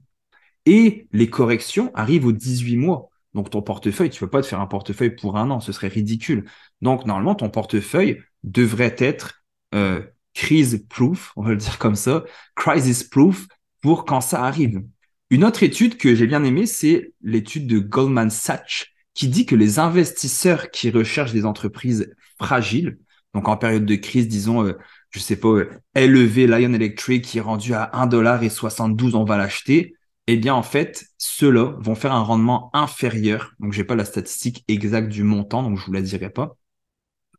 et 0.65 1.07
les 1.11 1.29
corrections 1.29 1.91
arrivent 1.93 2.25
aux 2.25 2.31
18 2.31 2.77
mois. 2.77 3.09
Donc 3.33 3.51
ton 3.51 3.61
portefeuille, 3.61 4.09
tu 4.09 4.19
peux 4.19 4.29
pas 4.29 4.41
te 4.41 4.47
faire 4.47 4.59
un 4.59 4.67
portefeuille 4.67 5.15
pour 5.15 5.37
un 5.37 5.49
an, 5.51 5.59
ce 5.59 5.71
serait 5.71 5.87
ridicule. 5.87 6.45
Donc 6.81 7.05
normalement, 7.05 7.35
ton 7.35 7.49
portefeuille 7.49 8.21
devrait 8.43 8.95
être 8.97 9.38
euh, 9.73 10.01
crise 10.33 10.85
proof, 10.89 11.33
on 11.35 11.43
va 11.43 11.51
le 11.51 11.57
dire 11.57 11.77
comme 11.79 11.95
ça, 11.95 12.23
crisis 12.55 13.03
proof 13.03 13.47
pour 13.81 14.05
quand 14.05 14.21
ça 14.21 14.43
arrive. 14.43 14.81
Une 15.29 15.43
autre 15.43 15.63
étude 15.63 15.97
que 15.97 16.15
j'ai 16.15 16.27
bien 16.27 16.43
aimée, 16.43 16.65
c'est 16.65 17.13
l'étude 17.21 17.67
de 17.67 17.79
Goldman 17.79 18.29
Sachs 18.29 18.88
qui 19.13 19.27
dit 19.27 19.45
que 19.45 19.55
les 19.55 19.79
investisseurs 19.79 20.71
qui 20.71 20.89
recherchent 20.91 21.33
des 21.33 21.45
entreprises 21.45 22.13
fragiles, 22.39 22.97
donc 23.33 23.47
en 23.47 23.57
période 23.57 23.85
de 23.85 23.95
crise, 23.95 24.27
disons, 24.27 24.65
euh, 24.65 24.77
je 25.11 25.19
sais 25.19 25.35
pas, 25.35 25.49
euh, 25.49 25.69
élevé 25.93 26.47
Lion 26.47 26.73
Electric 26.73 27.25
qui 27.25 27.38
est 27.38 27.41
rendu 27.41 27.73
à 27.73 27.91
1,72$, 27.93 29.15
on 29.15 29.25
va 29.25 29.38
l'acheter, 29.38 29.95
eh 30.27 30.38
bien 30.38 30.53
en 30.53 30.63
fait, 30.63 31.05
ceux-là 31.17 31.75
vont 31.79 31.95
faire 31.95 32.13
un 32.13 32.21
rendement 32.21 32.69
inférieur. 32.73 33.53
Donc 33.59 33.73
j'ai 33.73 33.83
pas 33.83 33.95
la 33.95 34.05
statistique 34.05 34.63
exacte 34.67 35.09
du 35.09 35.23
montant, 35.23 35.63
donc 35.63 35.77
je 35.77 35.85
vous 35.85 35.91
la 35.91 36.01
dirai 36.01 36.29
pas. 36.29 36.55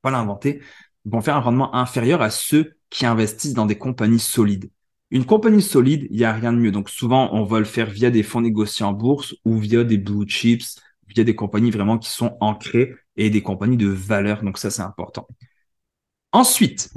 Pas 0.02 0.10
l'inventer. 0.10 0.60
Vont 1.04 1.20
faire 1.20 1.36
un 1.36 1.40
rendement 1.40 1.74
inférieur 1.74 2.22
à 2.22 2.30
ceux 2.30 2.74
qui 2.90 3.06
investissent 3.06 3.54
dans 3.54 3.66
des 3.66 3.78
compagnies 3.78 4.18
solides. 4.18 4.70
Une 5.10 5.24
compagnie 5.24 5.62
solide, 5.62 6.06
il 6.10 6.16
n'y 6.18 6.24
a 6.24 6.32
rien 6.32 6.52
de 6.52 6.58
mieux. 6.58 6.70
Donc 6.70 6.88
souvent, 6.88 7.30
on 7.32 7.44
va 7.44 7.58
le 7.58 7.64
faire 7.64 7.90
via 7.90 8.10
des 8.10 8.22
fonds 8.22 8.40
négociés 8.40 8.84
en 8.84 8.92
bourse 8.92 9.34
ou 9.44 9.58
via 9.58 9.82
des 9.82 9.98
blue 9.98 10.28
chips, 10.28 10.80
via 11.08 11.24
des 11.24 11.34
compagnies 11.34 11.70
vraiment 11.70 11.98
qui 11.98 12.10
sont 12.10 12.36
ancrées 12.40 12.94
et 13.16 13.30
des 13.30 13.42
compagnies 13.42 13.76
de 13.76 13.88
valeur. 13.88 14.42
Donc 14.42 14.58
ça, 14.58 14.70
c'est 14.70 14.82
important. 14.82 15.26
Ensuite, 16.32 16.90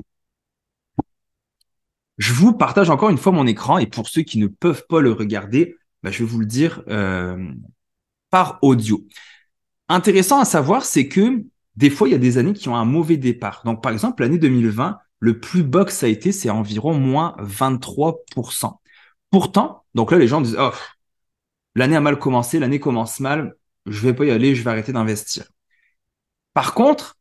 je 2.17 2.33
vous 2.33 2.53
partage 2.53 2.89
encore 2.89 3.09
une 3.09 3.17
fois 3.17 3.31
mon 3.31 3.47
écran 3.47 3.79
et 3.79 3.87
pour 3.87 4.07
ceux 4.07 4.21
qui 4.21 4.37
ne 4.37 4.47
peuvent 4.47 4.85
pas 4.87 5.01
le 5.01 5.11
regarder, 5.11 5.75
bah, 6.03 6.11
je 6.11 6.19
vais 6.19 6.29
vous 6.29 6.39
le 6.39 6.45
dire 6.45 6.83
euh, 6.87 7.51
par 8.29 8.59
audio. 8.61 9.05
Intéressant 9.89 10.39
à 10.39 10.45
savoir, 10.45 10.85
c'est 10.85 11.07
que 11.07 11.43
des 11.75 11.89
fois, 11.89 12.07
il 12.07 12.11
y 12.11 12.15
a 12.15 12.19
des 12.19 12.37
années 12.37 12.53
qui 12.53 12.69
ont 12.69 12.75
un 12.75 12.85
mauvais 12.85 13.17
départ. 13.17 13.61
Donc, 13.65 13.81
par 13.81 13.91
exemple, 13.91 14.21
l'année 14.21 14.37
2020, 14.37 14.99
le 15.19 15.39
plus 15.39 15.63
bas 15.63 15.85
que 15.85 15.91
ça 15.91 16.05
a 16.05 16.09
été, 16.09 16.31
c'est 16.31 16.49
environ 16.49 16.93
moins 16.93 17.35
23%. 17.39 18.73
Pourtant, 19.31 19.83
donc 19.95 20.11
là, 20.11 20.17
les 20.17 20.27
gens 20.27 20.41
disent, 20.41 20.57
oh, 20.59 20.71
l'année 21.75 21.95
a 21.95 22.01
mal 22.01 22.19
commencé, 22.19 22.59
l'année 22.59 22.79
commence 22.79 23.19
mal, 23.19 23.55
je 23.85 23.99
vais 24.01 24.13
pas 24.13 24.25
y 24.25 24.31
aller, 24.31 24.55
je 24.55 24.63
vais 24.63 24.69
arrêter 24.69 24.93
d'investir. 24.93 25.45
Par 26.53 26.73
contre, 26.73 27.15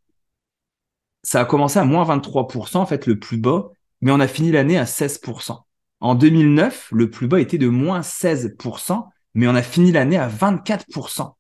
ça 1.23 1.41
a 1.41 1.45
commencé 1.45 1.79
à 1.79 1.85
moins 1.85 2.05
23%, 2.05 2.79
en 2.79 2.87
fait, 2.87 3.07
le 3.07 3.19
plus 3.19 3.39
bas, 3.39 3.71
mais 4.01 4.11
on 4.11 4.21
a 4.21 4.29
fini 4.29 4.51
l'année 4.51 4.79
à 4.79 4.85
16%. 4.85 5.65
En 6.01 6.15
2009, 6.15 6.89
le 6.93 7.11
plus 7.11 7.29
bas 7.29 7.41
était 7.41 7.59
de 7.59 7.69
moins 7.69 8.01
16%, 8.01 9.09
mais 9.35 9.47
on 9.47 9.55
a 9.55 9.63
fini 9.63 9.93
l'année 9.93 10.19
à 10.19 10.29
24%. 10.29 11.37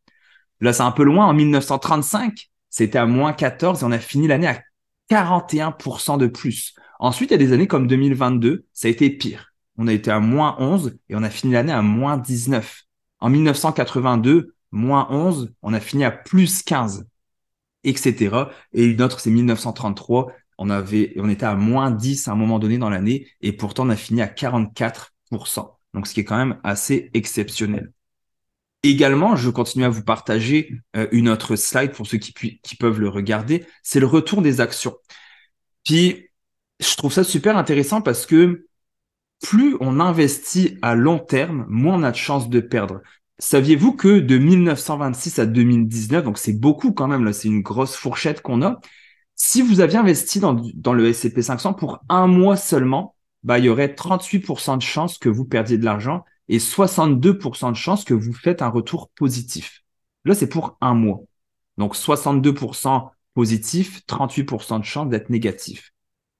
Là, 0.61 0.73
c'est 0.73 0.83
un 0.83 0.93
peu 0.93 1.03
loin. 1.03 1.27
En 1.27 1.35
1935, 1.35 2.52
c'était 2.73 2.99
à 2.99 3.07
moins 3.07 3.35
14 3.35 3.83
et 3.83 3.85
on 3.85 3.93
a 3.93 3.99
fini 3.99 4.27
l'année 4.27 4.49
à 4.49 4.63
41% 5.11 6.17
de 6.19 6.27
plus. 6.27 6.75
Ensuite, 6.99 7.31
il 7.31 7.35
y 7.35 7.37
a 7.37 7.39
des 7.39 7.53
années 7.53 7.67
comme 7.67 7.87
2022, 7.87 8.65
ça 8.73 8.89
a 8.89 8.91
été 8.91 9.11
pire. 9.11 9.53
On 9.77 9.87
a 9.87 9.93
été 9.93 10.11
à 10.11 10.21
moins 10.21 10.57
11 10.59 10.97
et 11.11 11.15
on 11.15 11.23
a 11.23 11.29
fini 11.29 11.53
l'année 11.53 11.73
à 11.73 11.83
moins 11.83 12.17
19. 12.17 12.85
En 13.21 13.29
1982, 13.29 14.55
moins 14.73 15.07
11, 15.11 15.53
on 15.61 15.75
a 15.75 15.81
fini 15.81 16.03
à 16.05 16.11
plus 16.11 16.63
15, 16.63 17.07
etc. 17.85 18.37
Et 18.73 18.85
une 18.87 19.03
autre, 19.03 19.21
c'est 19.21 19.31
1933, 19.31 20.33
on 20.57 20.71
avait, 20.71 21.13
on 21.17 21.29
était 21.29 21.45
à 21.45 21.55
moins 21.55 21.91
10 21.91 22.27
à 22.29 22.33
un 22.33 22.37
moment 22.37 22.59
donné 22.59 22.79
dans 22.79 22.89
l'année 22.89 23.29
et 23.43 23.53
pourtant 23.53 23.87
on 23.87 23.91
a 23.91 23.97
fini 23.97 24.23
à 24.23 24.29
44%. 24.29 25.11
Donc, 25.93 26.07
ce 26.07 26.15
qui 26.15 26.21
est 26.21 26.25
quand 26.25 26.39
même 26.39 26.59
assez 26.65 27.11
exceptionnel. 27.13 27.93
Également, 28.83 29.37
je 29.37 29.49
continue 29.49 29.85
à 29.85 29.89
vous 29.89 30.03
partager 30.03 30.75
euh, 30.97 31.07
une 31.13 31.29
autre 31.29 31.55
slide 31.57 31.93
pour 31.93 32.07
ceux 32.07 32.19
qui, 32.19 32.33
qui 32.61 32.77
peuvent 32.77 33.01
le 33.01 33.09
regarder. 33.09 33.65
C'est 33.83 34.01
le 34.01 34.07
retour 34.07 34.43
des 34.43 34.61
actions. 34.61 34.97
Puis, 35.85 36.31
je 36.81 36.97
trouve 36.97 37.13
ça 37.13 37.25
super 37.25 37.57
intéressant 37.57 38.03
parce 38.03 38.27
que 38.27 38.67
plus 39.43 39.77
on 39.81 40.01
investit 40.01 40.79
à 40.83 40.95
long 40.95 41.19
terme, 41.19 41.67
moins 41.69 41.97
on 41.97 42.03
a 42.03 42.11
de 42.11 42.17
chances 42.17 42.49
de 42.49 42.61
perdre. 42.61 43.03
Saviez-vous 43.39 43.93
que 43.95 44.21
de 44.21 44.39
1926 44.39 45.39
à 45.39 45.47
2019, 45.47 46.25
donc 46.25 46.39
c'est 46.39 46.53
beaucoup 46.53 46.93
quand 46.93 47.09
même, 47.09 47.25
là, 47.25 47.33
c'est 47.33 47.49
une 47.49 47.63
grosse 47.63 47.97
fourchette 47.97 48.41
qu'on 48.41 48.63
a. 48.63 48.81
Si 49.35 49.63
vous 49.63 49.81
aviez 49.81 49.99
investi 49.99 50.39
dans, 50.39 50.55
dans 50.75 50.93
le 50.93 51.09
S&P 51.09 51.43
500 51.43 51.75
pour 51.75 52.01
un 52.09 52.27
mois 52.29 52.57
seulement, 52.57 53.17
bah, 53.43 53.59
il 53.59 53.65
y 53.65 53.69
aurait 53.69 53.89
38% 53.89 54.77
de 54.77 54.83
chances 54.83 55.19
que 55.19 55.29
vous 55.29 55.45
perdiez 55.45 55.79
de 55.79 55.85
l'argent 55.85 56.25
et 56.49 56.59
62% 56.59 57.71
de 57.71 57.77
chances 57.77 58.05
que 58.05 58.15
vous 58.15 58.33
faites 58.33 58.63
un 58.63 58.69
retour 58.69 59.11
positif. 59.11 59.83
Là, 60.25 60.35
c'est 60.35 60.49
pour 60.49 60.77
un 60.81 60.95
mois. 60.95 61.21
Donc 61.79 61.97
62% 61.97 63.11
positif, 63.35 64.03
38% 64.07 64.81
de 64.81 64.85
chance 64.85 65.09
d'être 65.09 65.31
négatif. 65.31 65.93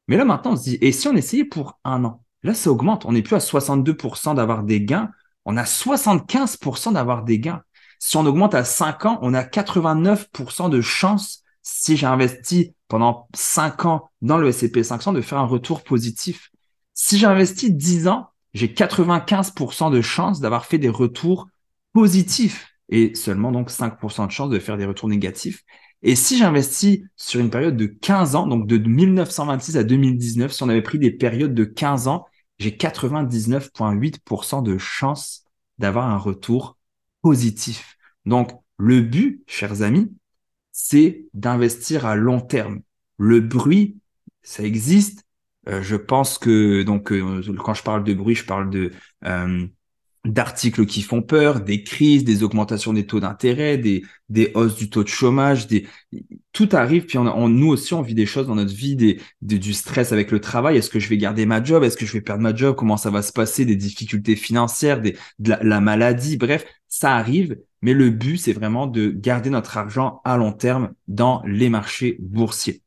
Mais 0.09 0.17
là, 0.17 0.25
maintenant, 0.25 0.53
on 0.53 0.57
se 0.57 0.65
dit, 0.65 0.79
et 0.81 0.93
si 0.93 1.09
on 1.09 1.17
essayait 1.17 1.45
pour 1.45 1.79
un 1.85 2.05
an? 2.05 2.23
Là, 2.43 2.55
ça 2.55 2.71
augmente. 2.71 3.07
On 3.07 3.13
n'est 3.13 3.23
plus 3.23 3.37
à 3.37 3.41
62% 3.41 4.35
d'avoir 4.35 4.65
des 4.65 4.83
gains. 4.83 5.11
On 5.45 5.57
a 5.57 5.65
75% 5.65 6.93
d'avoir 6.93 7.25
des 7.25 7.39
gains. 7.39 7.63
Si 7.99 8.17
on 8.17 8.27
augmente 8.27 8.55
à 8.55 8.65
5 8.65 9.07
ans, 9.07 9.19
on 9.23 9.33
a 9.33 9.45
89% 9.45 10.69
de 10.69 10.81
chance, 10.81 11.45
si 11.63 11.97
j'ai 11.97 12.07
investi 12.07 12.75
pendant 12.89 13.29
5 13.35 13.87
ans 13.87 14.11
dans 14.23 14.39
le 14.39 14.49
S&P 14.49 14.83
500, 14.83 15.13
de 15.13 15.21
faire 15.21 15.39
un 15.39 15.47
retour 15.47 15.85
positif. 15.85 16.51
Si 16.95 17.17
j'ai 17.17 17.27
investi 17.27 17.73
10 17.73 18.09
ans, 18.09 18.32
j'ai 18.55 18.69
95% 18.69 19.91
de 19.91 20.01
chances 20.01 20.41
d'avoir 20.41 20.67
fait 20.67 20.79
des 20.79 20.89
retours 20.89 21.49
positifs 21.93 22.69
et 22.89 23.15
seulement 23.15 23.53
donc 23.53 23.71
5% 23.71 24.27
de 24.27 24.33
chances 24.33 24.51
de 24.51 24.59
faire 24.59 24.77
des 24.77 24.85
retours 24.85 25.09
négatifs. 25.09 25.65
Et 26.03 26.17
si 26.17 26.37
j'investis 26.37 27.01
sur 27.17 27.41
une 27.41 27.51
période 27.51 27.77
de 27.77 27.87
15 27.87 28.35
ans, 28.35 28.47
donc 28.47 28.67
de 28.67 28.77
1926 28.77 29.77
à 29.77 29.85
2019, 29.85 30.53
si 30.53 30.63
on 30.63 30.69
avait 30.69 30.83
pris 30.83 30.99
des 30.99 31.13
périodes 31.13 31.55
de 31.55 31.65
15 31.65 32.09
ans, 32.09 32.27
j'ai 32.59 32.73
99,8% 32.73 34.63
de 34.63 34.79
chances 34.79 35.45
d'avoir 35.79 36.09
un 36.09 36.19
retour 36.19 36.77
positif. 37.23 37.97
Donc, 38.27 38.51
le 38.79 39.01
but, 39.01 39.43
chers 39.47 39.83
amis, 39.83 40.13
c'est 40.73 41.25
d'investir 41.35 42.05
à 42.05 42.17
long 42.17 42.41
terme. 42.41 42.81
Le 43.17 43.41
bruit, 43.41 43.97
ça 44.43 44.65
existe, 44.65 45.25
je 45.67 45.97
pense 45.97 46.39
que 46.39 46.83
donc 46.83 47.13
euh, 47.13 47.43
quand 47.63 47.75
je 47.75 47.83
parle 47.83 48.05
de 48.05 48.15
bruit, 48.15 48.35
je 48.35 48.45
parle 48.45 48.71
de 48.71 48.91
euh, 49.25 49.67
d'articles 50.25 50.87
qui 50.87 51.03
font 51.03 51.21
peur, 51.21 51.61
des 51.61 51.83
crises, 51.83 52.23
des 52.23 52.45
augmentations 52.45 52.93
des 52.93 53.07
taux 53.07 53.19
d'intérêt, 53.19 53.77
des, 53.77 54.05
des 54.29 54.53
hausses 54.55 54.77
du 54.77 54.89
taux 54.89 55.03
de 55.03 55.09
chômage, 55.09 55.67
des 55.67 55.89
tout 56.53 56.69
arrive. 56.73 57.07
Puis 57.07 57.19
on, 57.19 57.49
nous 57.49 57.69
aussi, 57.69 57.93
on 57.95 58.03
vit 58.03 58.15
des 58.15 58.27
choses 58.27 58.47
dans 58.47 58.55
notre 58.55 58.75
vie, 58.75 58.97
du 59.41 59.73
stress 59.73 60.13
avec 60.13 60.31
le 60.31 60.41
travail. 60.41 60.77
Est-ce 60.77 60.91
que 60.91 61.01
je 61.01 61.09
vais 61.09 61.19
garder 61.19 61.45
ma 61.45 61.63
job? 61.63 61.83
Est-ce 61.83 61.97
que 61.97 62.07
je 62.07 62.13
vais 62.13 62.21
perdre 62.21 62.43
ma 62.43 62.55
job? 62.55 62.77
Comment 62.77 62.97
ça 62.97 63.11
va 63.11 63.23
se 63.23 63.33
passer? 63.33 63.65
Des 63.65 63.75
difficultés 63.75 64.37
financières, 64.37 65.01
des, 65.01 65.17
de 65.41 65.55
la, 65.61 65.81
maladie. 65.81 66.37
Bref, 66.37 66.65
ça 66.89 67.17
arrive. 67.17 67.59
Mais 67.81 67.95
le 67.95 68.11
but, 68.11 68.37
c'est 68.37 68.53
vraiment 68.53 68.87
de 68.87 69.09
garder 69.09 69.51
notre 69.51 69.77
argent 69.77 70.21
à 70.25 70.37
long 70.37 70.53
terme 70.53 70.93
dans 71.09 71.43
les 71.45 71.69
marchés 71.69 72.17
boursiers. 72.21 72.83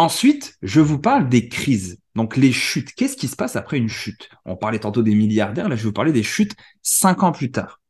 Ensuite, 0.00 0.56
je 0.62 0.80
vous 0.80 0.98
parle 0.98 1.28
des 1.28 1.50
crises. 1.50 1.98
Donc 2.14 2.38
les 2.38 2.52
chutes. 2.52 2.94
Qu'est-ce 2.94 3.18
qui 3.18 3.28
se 3.28 3.36
passe 3.36 3.54
après 3.54 3.76
une 3.76 3.90
chute? 3.90 4.30
On 4.46 4.56
parlait 4.56 4.78
tantôt 4.78 5.02
des 5.02 5.14
milliardaires, 5.14 5.68
là 5.68 5.76
je 5.76 5.82
vais 5.82 5.88
vous 5.88 5.92
parler 5.92 6.12
des 6.12 6.22
chutes 6.22 6.56
cinq 6.80 7.22
ans 7.22 7.32
plus 7.32 7.50
tard. 7.50 7.82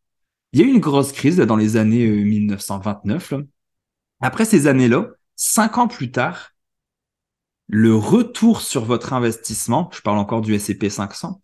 Il 0.53 0.59
y 0.59 0.65
a 0.65 0.67
eu 0.67 0.71
une 0.71 0.81
grosse 0.81 1.13
crise 1.13 1.37
dans 1.37 1.55
les 1.55 1.77
années 1.77 2.09
1929. 2.09 3.33
Euh, 3.35 3.43
après 4.21 4.45
ces 4.45 4.67
années-là, 4.67 5.11
cinq 5.37 5.79
ans 5.79 5.87
plus 5.87 6.11
tard, 6.11 6.51
le 7.69 7.95
retour 7.95 8.61
sur 8.61 8.85
votre 8.85 9.13
investissement, 9.13 9.89
je 9.93 10.01
parle 10.01 10.19
encore 10.19 10.41
du 10.41 10.53
S&P 10.53 10.91
500, 10.91 11.41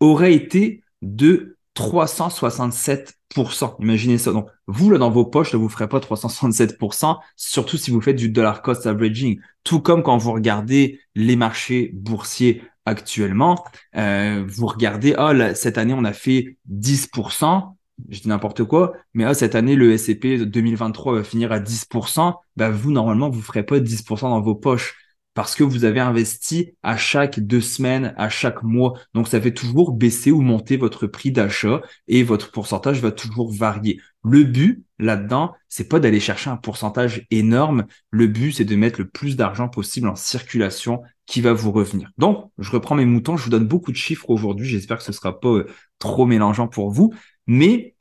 aurait 0.00 0.34
été 0.34 0.84
de 1.00 1.56
367%. 1.80 3.76
Imaginez 3.80 4.18
ça. 4.18 4.32
Donc, 4.32 4.48
vous, 4.66 4.90
là, 4.90 4.98
dans 4.98 5.10
vos 5.10 5.24
poches, 5.24 5.52
là, 5.52 5.58
vous 5.58 5.64
ne 5.64 5.70
ferez 5.70 5.88
pas 5.88 5.98
367%, 5.98 7.18
surtout 7.36 7.76
si 7.78 7.90
vous 7.90 8.00
faites 8.00 8.16
du 8.16 8.28
dollar 8.28 8.62
cost 8.62 8.86
averaging. 8.86 9.40
Tout 9.64 9.80
comme 9.80 10.02
quand 10.02 10.18
vous 10.18 10.32
regardez 10.32 11.00
les 11.14 11.36
marchés 11.36 11.90
boursiers 11.94 12.62
actuellement, 12.84 13.64
euh, 13.96 14.44
vous 14.46 14.66
regardez, 14.66 15.14
oh, 15.18 15.32
cette 15.54 15.78
année, 15.78 15.94
on 15.94 16.04
a 16.04 16.12
fait 16.12 16.58
10%. 16.70 17.74
Je 18.08 18.20
dis 18.20 18.28
n'importe 18.28 18.64
quoi, 18.64 18.94
mais 19.14 19.26
oh, 19.26 19.34
cette 19.34 19.54
année, 19.54 19.74
le 19.74 19.92
S&P 19.92 20.44
2023 20.44 21.14
va 21.16 21.24
finir 21.24 21.52
à 21.52 21.60
10%. 21.60 22.34
Bah, 22.56 22.70
vous, 22.70 22.92
normalement, 22.92 23.30
vous 23.30 23.38
ne 23.38 23.44
ferez 23.44 23.62
pas 23.62 23.78
10% 23.78 24.22
dans 24.22 24.40
vos 24.40 24.54
poches 24.54 24.96
parce 25.34 25.54
que 25.54 25.62
vous 25.62 25.84
avez 25.84 26.00
investi 26.00 26.72
à 26.82 26.96
chaque 26.96 27.40
deux 27.40 27.60
semaines, 27.60 28.14
à 28.16 28.28
chaque 28.28 28.62
mois. 28.62 28.94
Donc, 29.14 29.28
ça 29.28 29.40
fait 29.40 29.54
toujours 29.54 29.92
baisser 29.92 30.32
ou 30.32 30.40
monter 30.40 30.76
votre 30.76 31.06
prix 31.06 31.30
d'achat 31.30 31.80
et 32.08 32.22
votre 32.22 32.50
pourcentage 32.50 33.00
va 33.00 33.12
toujours 33.12 33.52
varier. 33.52 34.00
Le 34.24 34.42
but 34.42 34.84
là-dedans, 34.98 35.54
c'est 35.68 35.88
pas 35.88 36.00
d'aller 36.00 36.20
chercher 36.20 36.50
un 36.50 36.56
pourcentage 36.56 37.26
énorme. 37.30 37.86
Le 38.10 38.26
but, 38.26 38.52
c'est 38.52 38.64
de 38.64 38.76
mettre 38.76 39.00
le 39.00 39.08
plus 39.08 39.36
d'argent 39.36 39.68
possible 39.68 40.08
en 40.08 40.16
circulation 40.16 41.02
qui 41.26 41.40
va 41.40 41.52
vous 41.52 41.70
revenir. 41.70 42.10
Donc, 42.18 42.50
je 42.58 42.70
reprends 42.70 42.96
mes 42.96 43.04
moutons. 43.04 43.36
Je 43.36 43.44
vous 43.44 43.50
donne 43.50 43.68
beaucoup 43.68 43.92
de 43.92 43.96
chiffres 43.96 44.28
aujourd'hui. 44.30 44.68
J'espère 44.68 44.98
que 44.98 45.04
ce 45.04 45.12
sera 45.12 45.38
pas 45.38 45.48
euh, 45.48 45.66
trop 46.00 46.26
mélangeant 46.26 46.66
pour 46.66 46.90
vous. 46.90 47.14
Mais 47.46 47.94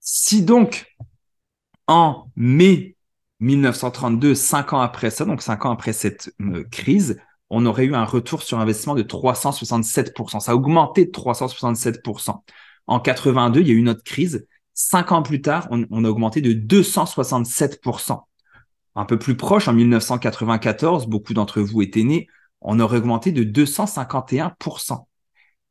si 0.00 0.42
donc, 0.42 0.86
en 1.88 2.30
mai 2.36 2.95
1932, 3.40 4.34
cinq 4.34 4.72
ans 4.72 4.80
après 4.80 5.10
ça, 5.10 5.24
donc 5.24 5.42
cinq 5.42 5.66
ans 5.66 5.72
après 5.72 5.92
cette 5.92 6.32
euh, 6.40 6.64
crise, 6.70 7.18
on 7.50 7.66
aurait 7.66 7.84
eu 7.84 7.94
un 7.94 8.04
retour 8.04 8.42
sur 8.42 8.58
investissement 8.58 8.94
de 8.94 9.02
367%. 9.02 10.40
Ça 10.40 10.52
a 10.52 10.54
augmenté 10.54 11.04
de 11.04 11.10
367%. 11.10 12.42
En 12.86 13.00
82, 13.00 13.60
il 13.60 13.68
y 13.68 13.70
a 13.70 13.74
eu 13.74 13.78
une 13.78 13.88
autre 13.88 14.04
crise. 14.04 14.46
Cinq 14.74 15.12
ans 15.12 15.22
plus 15.22 15.42
tard, 15.42 15.68
on, 15.70 16.04
a 16.04 16.08
augmenté 16.08 16.40
de 16.40 16.52
267%. 16.52 18.20
Un 18.94 19.04
peu 19.04 19.18
plus 19.18 19.36
proche, 19.36 19.68
en 19.68 19.74
1994, 19.74 21.06
beaucoup 21.06 21.34
d'entre 21.34 21.60
vous 21.60 21.82
étaient 21.82 22.02
nés, 22.02 22.28
on 22.60 22.80
aurait 22.80 22.98
augmenté 22.98 23.32
de 23.32 23.44
251%. 23.44 25.06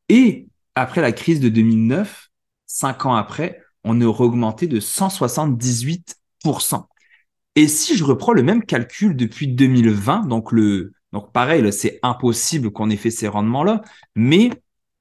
Et 0.09 0.47
après 0.75 1.01
la 1.01 1.11
crise 1.11 1.39
de 1.39 1.49
2009, 1.49 2.29
cinq 2.67 3.05
ans 3.05 3.15
après, 3.15 3.61
on 3.83 3.99
aurait 4.01 4.23
augmenté 4.23 4.67
de 4.67 4.79
178%. 4.79 6.85
Et 7.55 7.67
si 7.67 7.97
je 7.97 8.03
reprends 8.03 8.33
le 8.33 8.43
même 8.43 8.63
calcul 8.63 9.15
depuis 9.15 9.47
2020, 9.47 10.27
donc 10.27 10.51
le 10.51 10.93
donc 11.13 11.31
pareil, 11.31 11.71
c'est 11.71 11.99
impossible 12.03 12.71
qu'on 12.71 12.89
ait 12.89 12.97
fait 12.97 13.11
ces 13.11 13.29
rendements-là, 13.29 13.81
mais 14.15 14.49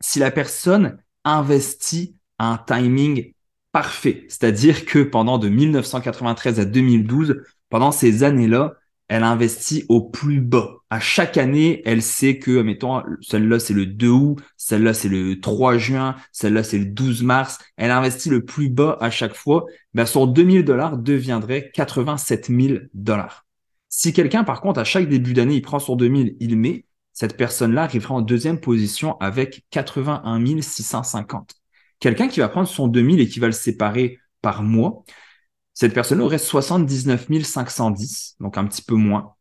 Si 0.00 0.18
la 0.18 0.32
personne 0.32 0.98
investit 1.22 2.16
à 2.38 2.52
un 2.52 2.58
timing 2.58 3.32
parfait, 3.70 4.26
c'est-à-dire 4.28 4.84
que 4.86 4.98
pendant 4.98 5.38
de 5.38 5.48
1993 5.48 6.58
à 6.58 6.64
2012, 6.64 7.40
pendant 7.68 7.92
ces 7.92 8.24
années-là, 8.24 8.74
elle 9.06 9.22
investit 9.22 9.86
au 9.88 10.02
plus 10.02 10.40
bas. 10.40 10.78
À 10.94 11.00
chaque 11.00 11.38
année, 11.38 11.82
elle 11.86 12.02
sait 12.02 12.38
que, 12.38 12.62
mettons, 12.62 13.02
celle-là, 13.20 13.58
c'est 13.58 13.74
le 13.74 13.84
2 13.84 14.08
août, 14.10 14.38
celle-là, 14.56 14.94
c'est 14.94 15.08
le 15.08 15.40
3 15.40 15.76
juin, 15.76 16.14
celle-là, 16.30 16.62
c'est 16.62 16.78
le 16.78 16.84
12 16.84 17.24
mars. 17.24 17.58
Elle 17.76 17.90
investit 17.90 18.28
le 18.28 18.44
plus 18.44 18.68
bas 18.68 18.96
à 19.00 19.10
chaque 19.10 19.34
fois. 19.34 19.64
Ben, 19.94 20.06
son 20.06 20.26
2000 20.26 20.64
dollars 20.64 20.96
deviendrait 20.96 21.72
87 21.74 22.46
000 22.48 22.78
dollars. 22.94 23.44
Si 23.88 24.12
quelqu'un, 24.12 24.44
par 24.44 24.60
contre, 24.60 24.78
à 24.78 24.84
chaque 24.84 25.08
début 25.08 25.32
d'année, 25.32 25.56
il 25.56 25.62
prend 25.62 25.80
son 25.80 25.96
2000, 25.96 26.36
il 26.38 26.56
met, 26.56 26.84
cette 27.12 27.36
personne-là 27.36 27.82
arrivera 27.82 28.14
en 28.14 28.20
deuxième 28.20 28.60
position 28.60 29.18
avec 29.18 29.64
81 29.70 30.60
650. 30.62 31.56
Quelqu'un 31.98 32.28
qui 32.28 32.38
va 32.38 32.48
prendre 32.48 32.68
son 32.68 32.86
2000 32.86 33.18
et 33.18 33.26
qui 33.26 33.40
va 33.40 33.48
le 33.48 33.52
séparer 33.52 34.20
par 34.42 34.62
mois, 34.62 35.02
cette 35.72 35.92
personne 35.92 36.20
aurait 36.20 36.38
79 36.38 37.26
510, 37.42 38.36
donc 38.38 38.56
un 38.56 38.64
petit 38.64 38.82
peu 38.82 38.94
moins. 38.94 39.33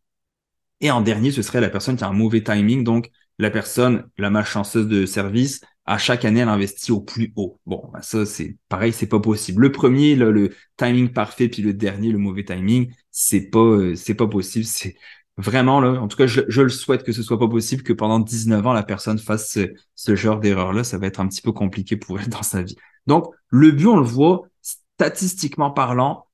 Et 0.81 0.91
en 0.91 1.01
dernier, 1.01 1.31
ce 1.31 1.41
serait 1.41 1.61
la 1.61 1.69
personne 1.69 1.95
qui 1.95 2.03
a 2.03 2.07
un 2.07 2.13
mauvais 2.13 2.43
timing, 2.43 2.83
donc 2.83 3.09
la 3.39 3.49
personne, 3.49 4.05
la 4.17 4.29
malchanceuse 4.29 4.87
de 4.87 5.05
service, 5.05 5.61
à 5.85 5.97
chaque 5.97 6.23
année, 6.23 6.39
elle 6.41 6.49
investit 6.49 6.91
au 6.91 7.01
plus 7.01 7.33
haut. 7.35 7.59
Bon, 7.65 7.89
bah, 7.91 8.01
ça, 8.01 8.25
c'est 8.25 8.57
pareil, 8.69 8.93
c'est 8.93 9.07
pas 9.07 9.19
possible. 9.19 9.61
Le 9.61 9.71
premier, 9.71 10.15
le 10.15 10.55
timing 10.77 11.09
parfait, 11.11 11.49
puis 11.49 11.61
le 11.61 11.73
dernier, 11.73 12.11
le 12.11 12.17
mauvais 12.17 12.43
timing, 12.45 12.93
c'est 13.11 13.49
pas, 13.49 13.59
euh, 13.59 13.95
c'est 13.95 14.15
pas 14.15 14.27
possible. 14.27 14.65
C'est 14.65 14.95
vraiment 15.37 15.81
là. 15.81 15.99
En 16.01 16.07
tout 16.07 16.17
cas, 16.17 16.27
je, 16.27 16.61
le 16.61 16.69
souhaite 16.69 17.03
que 17.03 17.11
ce 17.11 17.23
soit 17.23 17.39
pas 17.39 17.49
possible 17.49 17.83
que 17.83 17.93
pendant 17.93 18.19
19 18.19 18.65
ans, 18.65 18.73
la 18.73 18.83
personne 18.83 19.19
fasse 19.19 19.51
ce, 19.51 19.73
ce 19.95 20.15
genre 20.15 20.39
d'erreur-là. 20.39 20.83
Ça 20.83 20.97
va 20.97 21.07
être 21.07 21.19
un 21.19 21.27
petit 21.27 21.41
peu 21.41 21.51
compliqué 21.51 21.97
pour 21.97 22.19
elle 22.19 22.29
dans 22.29 22.43
sa 22.43 22.61
vie. 22.61 22.75
Donc, 23.07 23.25
le 23.49 23.71
but, 23.71 23.87
on 23.87 23.97
le 23.97 24.05
voit, 24.05 24.43
statistiquement 24.61 25.71
parlant, 25.71 26.27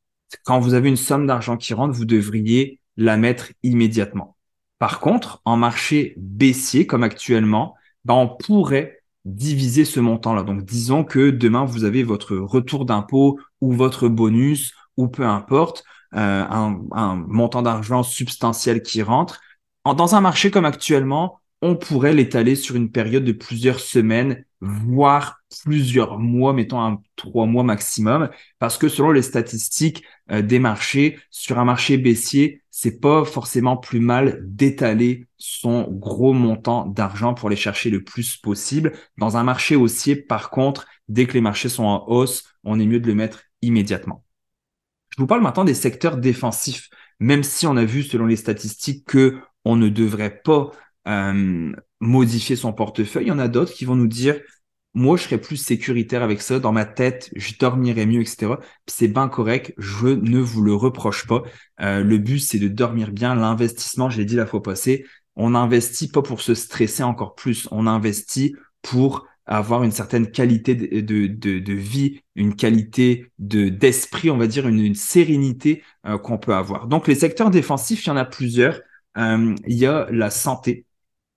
quand 0.44 0.60
vous 0.60 0.76
avez 0.76 0.90
une 0.90 0.96
somme 0.96 1.26
d'argent 1.26 1.58
qui 1.58 1.74
rentre, 1.74 1.96
vous 1.96 2.06
devriez 2.06 2.80
la 3.00 3.18
mettre 3.18 3.54
immédiatement. 3.64 4.36
Par 4.78 5.00
contre, 5.00 5.42
en 5.46 5.58
marché 5.58 6.14
baissier 6.18 6.86
comme 6.86 7.04
actuellement, 7.04 7.76
ben 8.04 8.14
on 8.14 8.28
pourrait 8.28 9.02
diviser 9.26 9.86
ce 9.86 10.00
montant-là. 10.02 10.44
Donc, 10.44 10.66
disons 10.66 11.04
que 11.06 11.30
demain, 11.30 11.64
vous 11.64 11.86
avez 11.86 12.04
votre 12.04 12.36
retour 12.36 12.86
d'impôt 12.86 13.40
ou 13.62 13.72
votre 13.72 14.10
bonus 14.10 14.74
ou 14.98 15.08
peu 15.08 15.26
importe, 15.26 15.86
euh, 16.16 16.44
un, 16.50 16.82
un, 16.92 17.16
montant 17.16 17.62
d'argent 17.62 18.04
substantiel 18.04 18.82
qui 18.84 19.02
rentre. 19.02 19.40
dans 19.86 20.16
un 20.16 20.22
marché 20.22 20.52
comme 20.52 20.66
actuellement, 20.66 21.40
on 21.62 21.76
pourrait 21.76 22.14
l'étaler 22.14 22.56
sur 22.56 22.76
une 22.76 22.92
période 22.92 23.24
de 23.24 23.32
plusieurs 23.32 23.80
semaines 23.80 24.44
voire 24.62 25.42
plusieurs 25.64 26.20
mois, 26.20 26.54
mettons 26.54 26.82
un 26.82 27.02
trois 27.16 27.46
mois 27.46 27.64
maximum, 27.64 28.30
parce 28.60 28.78
que 28.78 28.90
selon 28.90 29.12
les 29.12 29.22
statistiques 29.22 30.04
euh, 30.32 30.42
des 30.42 30.60
marchés, 30.60 31.18
sur 31.30 31.60
un 31.60 31.66
marché 31.66 31.98
baissier, 31.98 32.62
c'est 32.70 33.00
pas 33.00 33.26
forcément 33.26 33.78
plus 33.78 34.00
mal 34.00 34.40
d'étaler 34.44 35.28
son 35.38 35.84
gros 35.90 36.34
montant 36.34 36.86
d'argent 36.86 37.34
pour 37.34 37.50
les 37.50 37.56
chercher 37.56 37.90
le 37.90 38.04
plus 38.04 38.38
possible. 38.38 38.94
Dans 39.18 39.38
un 39.38 39.44
marché 39.44 39.76
haussier, 39.76 40.16
par 40.16 40.50
contre, 40.50 40.88
dès 41.08 41.26
que 41.26 41.34
les 41.34 41.42
marchés 41.42 41.70
sont 41.70 41.84
en 41.86 42.08
hausse, 42.08 42.44
on 42.64 42.80
est 42.80 42.86
mieux 42.86 43.00
de 43.00 43.08
le 43.08 43.16
mettre 43.16 43.44
immédiatement. 43.62 44.24
Je 45.10 45.18
vous 45.18 45.28
parle 45.28 45.42
maintenant 45.42 45.66
des 45.66 45.74
secteurs 45.74 46.18
défensifs, 46.18 46.90
même 47.20 47.44
si 47.44 47.68
on 47.68 47.76
a 47.76 47.86
vu 47.86 48.04
selon 48.04 48.26
les 48.26 48.36
statistiques 48.36 49.06
que 49.06 49.40
on 49.66 49.76
ne 49.76 49.90
devrait 49.90 50.42
pas 50.42 50.72
euh, 51.08 51.74
modifier 52.00 52.56
son 52.56 52.74
portefeuille. 52.74 53.26
Il 53.26 53.30
y 53.30 53.32
en 53.32 53.40
a 53.40 53.48
d'autres 53.48 53.74
qui 53.74 53.86
vont 53.86 53.96
nous 53.96 54.08
dire, 54.08 54.40
moi, 54.94 55.18
je 55.18 55.24
serais 55.24 55.38
plus 55.38 55.58
sécuritaire 55.58 56.24
avec 56.24 56.42
ça. 56.42 56.60
Dans 56.60 56.72
ma 56.72 56.86
tête, 56.86 57.30
je 57.36 57.54
dormirais 57.60 58.06
mieux, 58.06 58.22
etc. 58.22 58.54
C'est 58.88 59.08
bien 59.08 59.28
correct. 59.30 59.74
Je 59.78 60.08
ne 60.08 60.40
vous 60.40 60.62
le 60.62 60.74
reproche 60.74 61.28
pas. 61.28 61.44
Euh, 61.82 62.04
le 62.04 62.18
but, 62.18 62.40
c'est 62.40 62.60
de 62.60 62.68
dormir 62.68 63.12
bien. 63.12 63.36
L'investissement, 63.36 64.10
je 64.10 64.18
l'ai 64.18 64.26
dit 64.26 64.36
la 64.36 64.48
fois 64.48 64.64
passée, 64.64 65.06
on 65.36 65.52
n'investit 65.52 66.10
pas 66.10 66.22
pour 66.22 66.42
se 66.42 66.56
stresser 66.56 67.04
encore 67.04 67.36
plus. 67.36 67.68
On 67.72 67.86
investit 67.88 68.56
pour 68.82 69.28
avoir 69.46 69.84
une 69.84 69.92
certaine 69.92 70.30
qualité 70.30 70.76
de, 70.76 71.02
de, 71.02 71.60
de, 71.60 71.74
vie, 71.74 72.22
une 72.36 72.56
qualité 72.56 73.32
de 73.40 73.70
d'esprit, 73.70 74.30
on 74.30 74.38
va 74.38 74.48
dire, 74.48 74.68
une, 74.68 74.94
sérénité 74.96 75.84
euh, 76.06 76.18
qu'on 76.18 76.38
peut 76.38 76.54
avoir. 76.54 76.88
Donc, 76.88 77.08
les 77.08 77.16
secteurs 77.16 77.50
défensifs, 77.50 78.06
il 78.06 78.10
y 78.10 78.12
en 78.12 78.18
a 78.18 78.26
plusieurs. 78.26 78.82
Euh, 79.18 79.56
il 79.68 79.78
y 79.78 79.86
a 79.86 80.08
la 80.12 80.30
santé, 80.30 80.86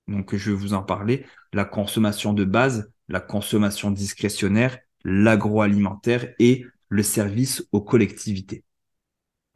donc 0.08 0.34
je 0.34 0.50
vais 0.50 0.56
vous 0.56 0.74
en 0.74 0.82
parler, 0.82 1.26
la 1.52 1.64
consommation 1.64 2.32
de 2.32 2.44
base, 2.44 2.90
la 3.08 3.20
consommation 3.20 3.90
discrétionnaire, 3.90 4.78
l'agroalimentaire 5.04 6.32
et 6.38 6.66
le 6.88 7.02
service 7.02 7.66
aux 7.72 7.80
collectivités. 7.80 8.64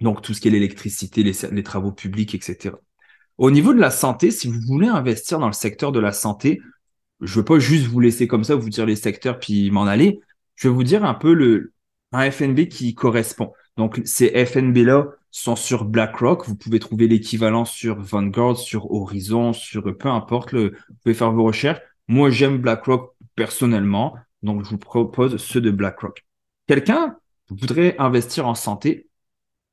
Donc 0.00 0.22
tout 0.22 0.34
ce 0.34 0.40
qui 0.40 0.48
est 0.48 0.50
l'électricité, 0.50 1.22
les, 1.22 1.62
travaux 1.62 1.92
publics, 1.92 2.34
etc. 2.34 2.74
Au 3.38 3.50
niveau 3.50 3.74
de 3.74 3.80
la 3.80 3.90
santé, 3.90 4.30
si 4.30 4.48
vous 4.48 4.60
voulez 4.66 4.88
investir 4.88 5.38
dans 5.38 5.46
le 5.46 5.52
secteur 5.52 5.92
de 5.92 6.00
la 6.00 6.12
santé, 6.12 6.60
je 7.20 7.32
ne 7.32 7.36
veux 7.36 7.44
pas 7.44 7.58
juste 7.58 7.86
vous 7.86 8.00
laisser 8.00 8.26
comme 8.26 8.44
ça, 8.44 8.54
vous 8.54 8.68
dire 8.68 8.86
les 8.86 8.96
secteurs 8.96 9.38
puis 9.38 9.70
m'en 9.70 9.84
aller. 9.84 10.20
Je 10.54 10.68
vais 10.68 10.74
vous 10.74 10.84
dire 10.84 11.04
un 11.04 11.14
peu 11.14 11.32
le, 11.32 11.72
un 12.12 12.30
FNB 12.30 12.68
qui 12.68 12.94
correspond. 12.94 13.52
Donc 13.76 14.00
ces 14.04 14.28
FNB-là 14.44 15.06
sont 15.30 15.56
sur 15.56 15.84
BlackRock. 15.84 16.46
Vous 16.46 16.56
pouvez 16.56 16.78
trouver 16.78 17.08
l'équivalent 17.08 17.64
sur 17.64 18.00
Vanguard, 18.00 18.56
sur 18.56 18.90
Horizon, 18.92 19.52
sur 19.52 19.96
peu 19.96 20.08
importe. 20.08 20.54
Vous 20.54 20.70
pouvez 21.02 21.14
faire 21.14 21.32
vos 21.32 21.44
recherches. 21.44 21.80
Moi, 22.08 22.30
j'aime 22.30 22.58
BlackRock 22.58 23.14
personnellement, 23.34 24.16
donc 24.42 24.64
je 24.64 24.70
vous 24.70 24.78
propose 24.78 25.36
ceux 25.36 25.60
de 25.60 25.70
BlackRock. 25.70 26.24
Quelqu'un 26.66 27.16
voudrait 27.48 27.96
investir 27.98 28.46
en 28.46 28.54
santé, 28.54 29.08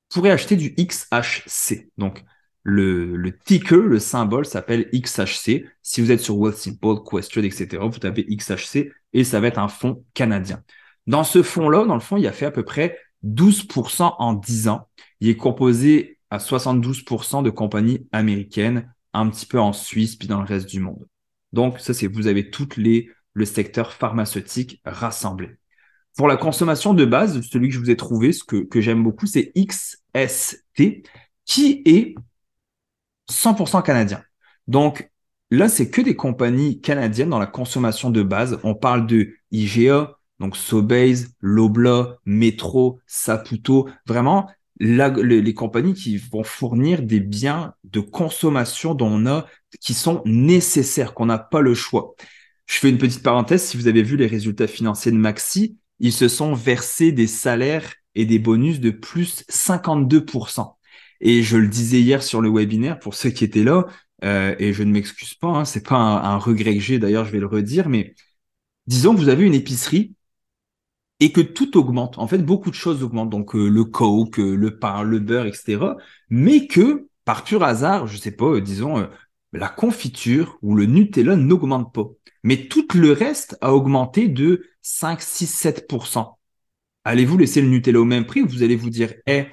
pourrait 0.09 0.31
acheter 0.31 0.55
du 0.55 0.75
XHC. 0.75 1.89
Donc 1.97 2.23
le, 2.63 3.15
le 3.15 3.37
ticker, 3.37 3.81
le 3.81 3.99
symbole 3.99 4.45
s'appelle 4.45 4.89
XHC. 4.93 5.65
Si 5.81 6.01
vous 6.01 6.11
êtes 6.11 6.19
sur 6.19 6.37
Wealthsimple, 6.37 7.03
Question, 7.09 7.41
etc., 7.41 7.77
vous 7.81 7.99
tapez 7.99 8.25
XHC 8.25 8.91
et 9.13 9.23
ça 9.23 9.39
va 9.39 9.47
être 9.47 9.59
un 9.59 9.67
fonds 9.67 10.03
canadien. 10.13 10.63
Dans 11.07 11.23
ce 11.23 11.43
fonds-là, 11.43 11.85
dans 11.85 11.95
le 11.95 11.99
fond, 11.99 12.17
il 12.17 12.25
a 12.27 12.31
fait 12.31 12.45
à 12.45 12.51
peu 12.51 12.63
près 12.63 12.97
12% 13.23 14.15
en 14.17 14.33
10 14.33 14.67
ans. 14.67 14.87
Il 15.19 15.29
est 15.29 15.37
composé 15.37 16.19
à 16.29 16.39
72% 16.39 17.43
de 17.43 17.49
compagnies 17.49 18.07
américaines, 18.11 18.93
un 19.13 19.29
petit 19.29 19.45
peu 19.45 19.59
en 19.59 19.73
Suisse, 19.73 20.15
puis 20.15 20.27
dans 20.27 20.41
le 20.41 20.47
reste 20.47 20.67
du 20.67 20.79
monde. 20.79 21.07
Donc, 21.51 21.79
ça, 21.79 21.93
c'est 21.93 22.07
vous 22.07 22.27
avez 22.27 22.49
toutes 22.49 22.77
les 22.77 23.09
le 23.33 23.45
secteur 23.45 23.93
pharmaceutique 23.93 24.81
rassemblé. 24.85 25.49
Pour 26.15 26.27
la 26.27 26.37
consommation 26.37 26.93
de 26.93 27.05
base, 27.05 27.41
celui 27.41 27.69
que 27.69 27.73
je 27.73 27.79
vous 27.79 27.89
ai 27.89 27.97
trouvé, 27.97 28.31
ce 28.31 28.43
que, 28.43 28.57
que 28.57 28.81
j'aime 28.81 29.03
beaucoup, 29.03 29.25
c'est 29.25 29.51
XST, 29.57 31.03
qui 31.45 31.81
est 31.85 32.15
100% 33.29 33.81
canadien. 33.83 34.23
Donc 34.67 35.09
là, 35.49 35.69
c'est 35.69 35.89
que 35.89 36.01
des 36.01 36.15
compagnies 36.15 36.81
canadiennes 36.81 37.29
dans 37.29 37.39
la 37.39 37.47
consommation 37.47 38.11
de 38.11 38.21
base. 38.21 38.59
On 38.63 38.75
parle 38.75 39.07
de 39.07 39.33
IGA, 39.51 40.17
donc 40.43 40.57
Sobeys, 40.57 41.27
Lobla, 41.39 42.17
Metro, 42.25 42.99
Saputo, 43.07 43.89
vraiment 44.05 44.51
les, 44.77 45.53
compagnies 45.53 45.93
qui 45.93 46.17
vont 46.17 46.43
fournir 46.43 47.01
des 47.01 47.21
biens 47.21 47.75
de 47.85 48.01
consommation 48.01 48.93
dont 48.93 49.07
on 49.07 49.25
a 49.25 49.45
qui 49.79 49.93
sont 49.93 50.21
nécessaires, 50.25 51.13
qu'on 51.13 51.27
n'a 51.27 51.37
pas 51.37 51.61
le 51.61 51.73
choix. 51.73 52.15
Je 52.65 52.77
fais 52.77 52.89
une 52.89 52.97
petite 52.97 53.23
parenthèse, 53.23 53.63
si 53.63 53.77
vous 53.77 53.87
avez 53.87 54.03
vu 54.03 54.17
les 54.17 54.27
résultats 54.27 54.67
financiers 54.67 55.13
de 55.13 55.17
Maxi, 55.17 55.77
ils 55.99 56.11
se 56.11 56.27
sont 56.27 56.53
versés 56.53 57.13
des 57.13 57.27
salaires 57.27 57.93
et 58.13 58.25
des 58.25 58.39
bonus 58.39 58.81
de 58.81 58.89
plus 58.89 59.45
52%. 59.49 60.75
Et 61.21 61.41
je 61.41 61.55
le 61.55 61.69
disais 61.69 62.01
hier 62.01 62.21
sur 62.21 62.41
le 62.41 62.49
webinaire 62.49 62.99
pour 62.99 63.13
ceux 63.13 63.29
qui 63.29 63.45
étaient 63.45 63.63
là, 63.63 63.85
euh, 64.25 64.55
et 64.59 64.73
je 64.73 64.83
ne 64.83 64.91
m'excuse 64.91 65.35
pas, 65.35 65.47
hein, 65.47 65.63
c'est 65.63 65.87
pas 65.87 65.95
un, 65.95 66.37
regret 66.37 66.73
que 66.73 66.81
j'ai, 66.81 66.99
d'ailleurs 66.99 67.23
je 67.23 67.31
vais 67.31 67.39
le 67.39 67.47
redire, 67.47 67.87
mais 67.87 68.13
disons 68.87 69.13
que 69.15 69.19
vous 69.21 69.29
avez 69.29 69.45
une 69.45 69.53
épicerie 69.53 70.13
et 71.23 71.31
que 71.31 71.41
tout 71.41 71.77
augmente. 71.77 72.17
En 72.17 72.27
fait, 72.27 72.39
beaucoup 72.39 72.69
de 72.69 72.75
choses 72.75 73.03
augmentent, 73.03 73.29
donc 73.29 73.55
euh, 73.55 73.67
le 73.69 73.85
coke, 73.85 74.39
euh, 74.39 74.55
le 74.55 74.77
pain, 74.77 75.03
le 75.03 75.19
beurre, 75.19 75.45
etc. 75.45 75.79
Mais 76.29 76.67
que 76.67 77.07
par 77.25 77.43
pur 77.43 77.63
hasard, 77.63 78.07
je 78.07 78.17
sais 78.17 78.31
pas, 78.31 78.59
disons 78.59 79.07
la 79.53 79.69
confiture 79.69 80.57
ou 80.61 80.75
le 80.75 80.85
Nutella 80.85 81.35
n'augmente 81.35 81.93
pas. 81.93 82.07
Mais 82.43 82.67
tout 82.67 82.87
le 82.95 83.13
reste 83.13 83.57
a 83.61 83.73
augmenté 83.73 84.27
de 84.27 84.65
5, 84.81 85.21
6, 85.21 85.65
7%. 85.65 86.37
Allez-vous 87.05 87.37
laisser 87.37 87.61
le 87.61 87.69
Nutella 87.69 88.01
au 88.01 88.05
même 88.05 88.25
prix 88.25 88.41
ou 88.41 88.47
vous 88.47 88.63
allez 88.63 88.75
vous 88.75 88.89
dire, 88.89 89.13
eh, 89.27 89.45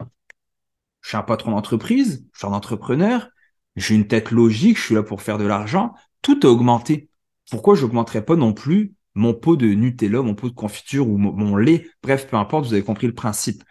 je 1.02 1.08
suis 1.08 1.16
un 1.16 1.22
patron 1.22 1.52
d'entreprise, 1.52 2.26
je 2.32 2.38
suis 2.38 2.48
un 2.48 2.52
entrepreneur, 2.52 3.28
j'ai 3.76 3.94
une 3.94 4.08
tête 4.08 4.30
logique, 4.30 4.78
je 4.78 4.82
suis 4.86 4.94
là 4.94 5.02
pour 5.02 5.22
faire 5.22 5.38
de 5.38 5.46
l'argent, 5.46 5.94
tout 6.22 6.40
a 6.42 6.46
augmenté. 6.46 7.08
Pourquoi 7.50 7.74
je 7.74 7.82
n'augmenterais 7.82 8.24
pas 8.24 8.36
non 8.36 8.52
plus 8.52 8.94
mon 9.14 9.34
pot 9.34 9.56
de 9.56 9.66
Nutella, 9.66 10.22
mon 10.22 10.34
pot 10.34 10.48
de 10.48 10.54
confiture 10.54 11.08
ou 11.08 11.16
mon, 11.18 11.56
lait, 11.56 11.88
bref, 12.02 12.26
peu 12.28 12.36
importe, 12.36 12.66
vous 12.66 12.74
avez 12.74 12.82
compris 12.82 13.06
le 13.06 13.14
principe. 13.14 13.62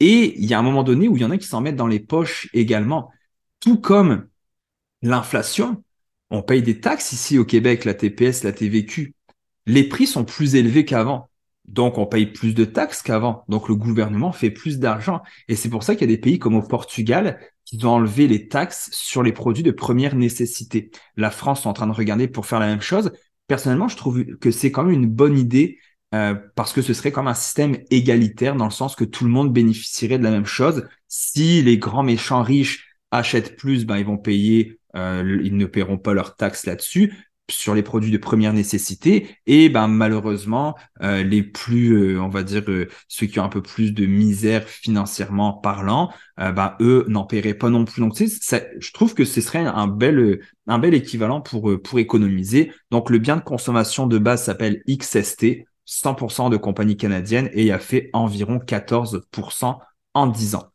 Et 0.00 0.38
il 0.38 0.46
y 0.46 0.54
a 0.54 0.58
un 0.58 0.62
moment 0.62 0.82
donné 0.82 1.08
où 1.08 1.16
il 1.16 1.22
y 1.22 1.24
en 1.24 1.30
a 1.30 1.38
qui 1.38 1.46
s'en 1.46 1.60
mettent 1.60 1.76
dans 1.76 1.86
les 1.86 2.00
poches 2.00 2.48
également. 2.52 3.10
Tout 3.60 3.78
comme 3.78 4.28
l'inflation, 5.02 5.84
on 6.30 6.42
paye 6.42 6.62
des 6.62 6.80
taxes 6.80 7.12
ici 7.12 7.38
au 7.38 7.44
Québec, 7.44 7.84
la 7.84 7.94
TPS, 7.94 8.42
la 8.42 8.52
TVQ. 8.52 9.14
Les 9.66 9.84
prix 9.84 10.06
sont 10.06 10.24
plus 10.24 10.56
élevés 10.56 10.84
qu'avant. 10.84 11.30
Donc, 11.66 11.98
on 11.98 12.06
paye 12.06 12.26
plus 12.26 12.54
de 12.54 12.64
taxes 12.64 13.02
qu'avant. 13.02 13.44
Donc, 13.48 13.68
le 13.68 13.76
gouvernement 13.76 14.32
fait 14.32 14.50
plus 14.50 14.78
d'argent. 14.78 15.22
Et 15.48 15.54
c'est 15.54 15.68
pour 15.68 15.84
ça 15.84 15.94
qu'il 15.94 16.08
y 16.08 16.12
a 16.12 16.16
des 16.16 16.20
pays 16.20 16.38
comme 16.38 16.56
au 16.56 16.62
Portugal 16.62 17.38
qui 17.64 17.84
ont 17.84 17.90
enlevé 17.90 18.26
les 18.26 18.48
taxes 18.48 18.90
sur 18.92 19.22
les 19.22 19.32
produits 19.32 19.62
de 19.62 19.70
première 19.70 20.16
nécessité. 20.16 20.90
La 21.16 21.30
France 21.30 21.64
est 21.64 21.68
en 21.68 21.72
train 21.72 21.86
de 21.86 21.92
regarder 21.92 22.26
pour 22.28 22.46
faire 22.46 22.58
la 22.58 22.66
même 22.66 22.80
chose. 22.80 23.12
Personnellement, 23.46 23.88
je 23.88 23.96
trouve 23.96 24.24
que 24.38 24.50
c'est 24.50 24.70
quand 24.70 24.84
même 24.84 24.94
une 24.94 25.08
bonne 25.08 25.36
idée 25.36 25.78
euh, 26.14 26.34
parce 26.54 26.72
que 26.72 26.82
ce 26.82 26.94
serait 26.94 27.12
comme 27.12 27.28
un 27.28 27.34
système 27.34 27.76
égalitaire 27.90 28.54
dans 28.56 28.66
le 28.66 28.70
sens 28.70 28.96
que 28.96 29.04
tout 29.04 29.24
le 29.24 29.30
monde 29.30 29.52
bénéficierait 29.52 30.18
de 30.18 30.24
la 30.24 30.30
même 30.30 30.46
chose. 30.46 30.88
Si 31.08 31.62
les 31.62 31.78
grands 31.78 32.02
méchants 32.02 32.42
riches 32.42 32.96
achètent 33.10 33.56
plus, 33.56 33.84
ben, 33.84 33.98
ils 33.98 34.06
vont 34.06 34.18
payer 34.18 34.78
euh, 34.94 35.40
ils 35.42 35.56
ne 35.56 35.66
paieront 35.66 35.98
pas 35.98 36.12
leurs 36.12 36.36
taxes 36.36 36.66
là-dessus 36.66 37.14
sur 37.52 37.74
les 37.74 37.82
produits 37.82 38.10
de 38.10 38.18
première 38.18 38.52
nécessité 38.52 39.36
et 39.46 39.68
ben 39.68 39.88
malheureusement 39.88 40.76
euh, 41.02 41.22
les 41.22 41.42
plus 41.42 41.92
euh, 41.92 42.20
on 42.20 42.28
va 42.28 42.42
dire 42.42 42.64
ceux 43.08 43.26
qui 43.26 43.40
ont 43.40 43.44
un 43.44 43.48
peu 43.48 43.62
plus 43.62 43.92
de 43.92 44.06
misère 44.06 44.68
financièrement 44.68 45.52
parlant 45.52 46.10
ben 46.36 46.74
eux 46.80 47.04
n'en 47.08 47.24
paieraient 47.24 47.54
pas 47.54 47.70
non 47.70 47.84
plus 47.84 48.00
donc 48.00 48.14
tu 48.14 48.28
sais, 48.28 48.70
je 48.78 48.92
trouve 48.92 49.14
que 49.14 49.24
ce 49.24 49.40
serait 49.40 49.60
un 49.60 49.86
bel 49.86 50.40
un 50.66 50.78
bel 50.78 50.94
équivalent 50.94 51.40
pour 51.40 51.80
pour 51.82 51.98
économiser 51.98 52.72
donc 52.90 53.10
le 53.10 53.18
bien 53.18 53.36
de 53.36 53.42
consommation 53.42 54.06
de 54.06 54.18
base 54.18 54.44
s'appelle 54.44 54.82
XST 54.88 55.64
100% 55.86 56.50
de 56.50 56.56
compagnie 56.56 56.96
canadienne 56.96 57.50
et 57.52 57.72
a 57.72 57.78
fait 57.78 58.10
environ 58.12 58.58
14% 58.58 59.78
en 60.14 60.26
10 60.26 60.54
ans 60.54 60.72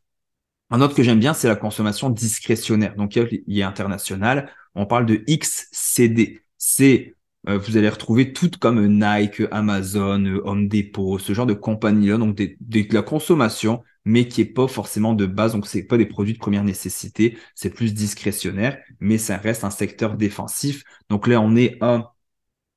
un 0.70 0.80
autre 0.82 0.94
que 0.94 1.02
j'aime 1.02 1.18
bien, 1.18 1.32
c'est 1.32 1.48
la 1.48 1.56
consommation 1.56 2.10
discrétionnaire. 2.10 2.94
Donc, 2.94 3.16
il 3.16 3.58
est 3.58 3.62
international. 3.62 4.50
On 4.74 4.86
parle 4.86 5.06
de 5.06 5.16
XCD. 5.26 6.42
C'est, 6.58 7.16
euh, 7.48 7.58
vous 7.58 7.76
allez 7.76 7.88
retrouver 7.88 8.32
toutes 8.32 8.58
comme 8.58 8.86
Nike, 8.86 9.42
Amazon, 9.50 10.24
Home 10.44 10.68
Depot, 10.68 11.18
ce 11.18 11.32
genre 11.32 11.46
de 11.46 11.54
compagnies-là. 11.54 12.18
Donc, 12.18 12.36
de 12.36 12.94
la 12.94 13.02
consommation, 13.02 13.82
mais 14.04 14.28
qui 14.28 14.40
est 14.42 14.44
pas 14.46 14.68
forcément 14.68 15.14
de 15.14 15.26
base. 15.26 15.52
Donc, 15.52 15.66
c'est 15.66 15.84
pas 15.84 15.96
des 15.98 16.06
produits 16.06 16.34
de 16.34 16.38
première 16.38 16.64
nécessité. 16.64 17.38
C'est 17.54 17.70
plus 17.70 17.94
discrétionnaire, 17.94 18.78
mais 19.00 19.18
ça 19.18 19.36
reste 19.36 19.64
un 19.64 19.70
secteur 19.70 20.16
défensif. 20.16 20.84
Donc 21.10 21.26
là, 21.26 21.40
on 21.40 21.56
est 21.56 21.78
à 21.82 22.14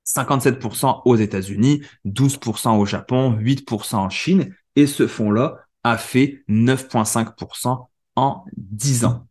57% 0.03 1.01
aux 1.05 1.15
États-Unis, 1.15 1.83
12% 2.05 2.77
au 2.77 2.85
Japon, 2.85 3.37
8% 3.39 3.95
en 3.97 4.09
Chine. 4.09 4.55
Et 4.75 4.87
ce 4.87 5.07
fonds-là 5.07 5.57
a 5.83 5.97
fait 5.97 6.43
9,5% 6.47 7.89
en 8.15 8.45
10 8.57 9.05
ans. 9.05 9.27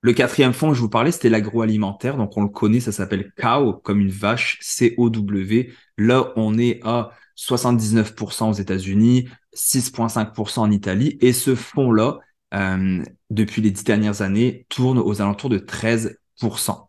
Le 0.00 0.12
quatrième 0.12 0.52
fonds 0.52 0.74
je 0.74 0.80
vous 0.80 0.88
parlais, 0.88 1.10
c'était 1.10 1.28
l'agroalimentaire. 1.28 2.16
Donc, 2.16 2.36
on 2.36 2.42
le 2.42 2.48
connaît, 2.48 2.80
ça 2.80 2.92
s'appelle 2.92 3.32
COW, 3.36 3.74
comme 3.82 4.00
une 4.00 4.10
vache, 4.10 4.58
C-O-W. 4.60 5.72
Là, 5.96 6.32
on 6.36 6.56
est 6.56 6.80
à 6.84 7.10
79% 7.36 8.50
aux 8.50 8.52
États-Unis, 8.52 9.28
6,5% 9.54 10.60
en 10.60 10.70
Italie. 10.70 11.18
Et 11.20 11.32
ce 11.32 11.54
fonds-là, 11.54 12.18
euh, 12.54 13.02
depuis 13.30 13.60
les 13.60 13.70
dix 13.70 13.84
dernières 13.84 14.22
années, 14.22 14.66
tourne 14.68 14.98
aux 14.98 15.20
alentours 15.20 15.50
de 15.50 15.58
13%. 15.58 16.88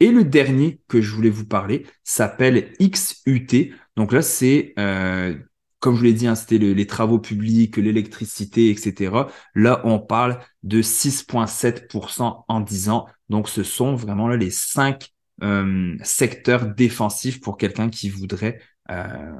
Et 0.00 0.10
le 0.10 0.24
dernier 0.24 0.80
que 0.88 1.00
je 1.00 1.14
voulais 1.14 1.30
vous 1.30 1.46
parler 1.46 1.86
s'appelle 2.02 2.72
XUT. 2.80 3.74
Donc 3.96 4.12
là, 4.12 4.22
c'est 4.22 4.74
euh, 4.78 5.34
comme 5.84 5.96
je 5.96 6.02
l'ai 6.02 6.14
dit, 6.14 6.26
hein, 6.26 6.34
c'était 6.34 6.56
les 6.56 6.86
travaux 6.86 7.18
publics, 7.18 7.76
l'électricité, 7.76 8.70
etc. 8.70 9.26
Là, 9.54 9.82
on 9.84 9.98
parle 9.98 10.40
de 10.62 10.80
6,7% 10.80 12.44
en 12.48 12.60
10 12.60 12.88
ans. 12.88 13.04
Donc, 13.28 13.50
ce 13.50 13.62
sont 13.62 13.94
vraiment 13.94 14.28
les 14.28 14.48
cinq 14.48 15.10
euh, 15.42 15.94
secteurs 16.02 16.68
défensifs 16.74 17.38
pour 17.38 17.58
quelqu'un 17.58 17.90
qui 17.90 18.08
voudrait 18.08 18.60
euh, 18.90 19.30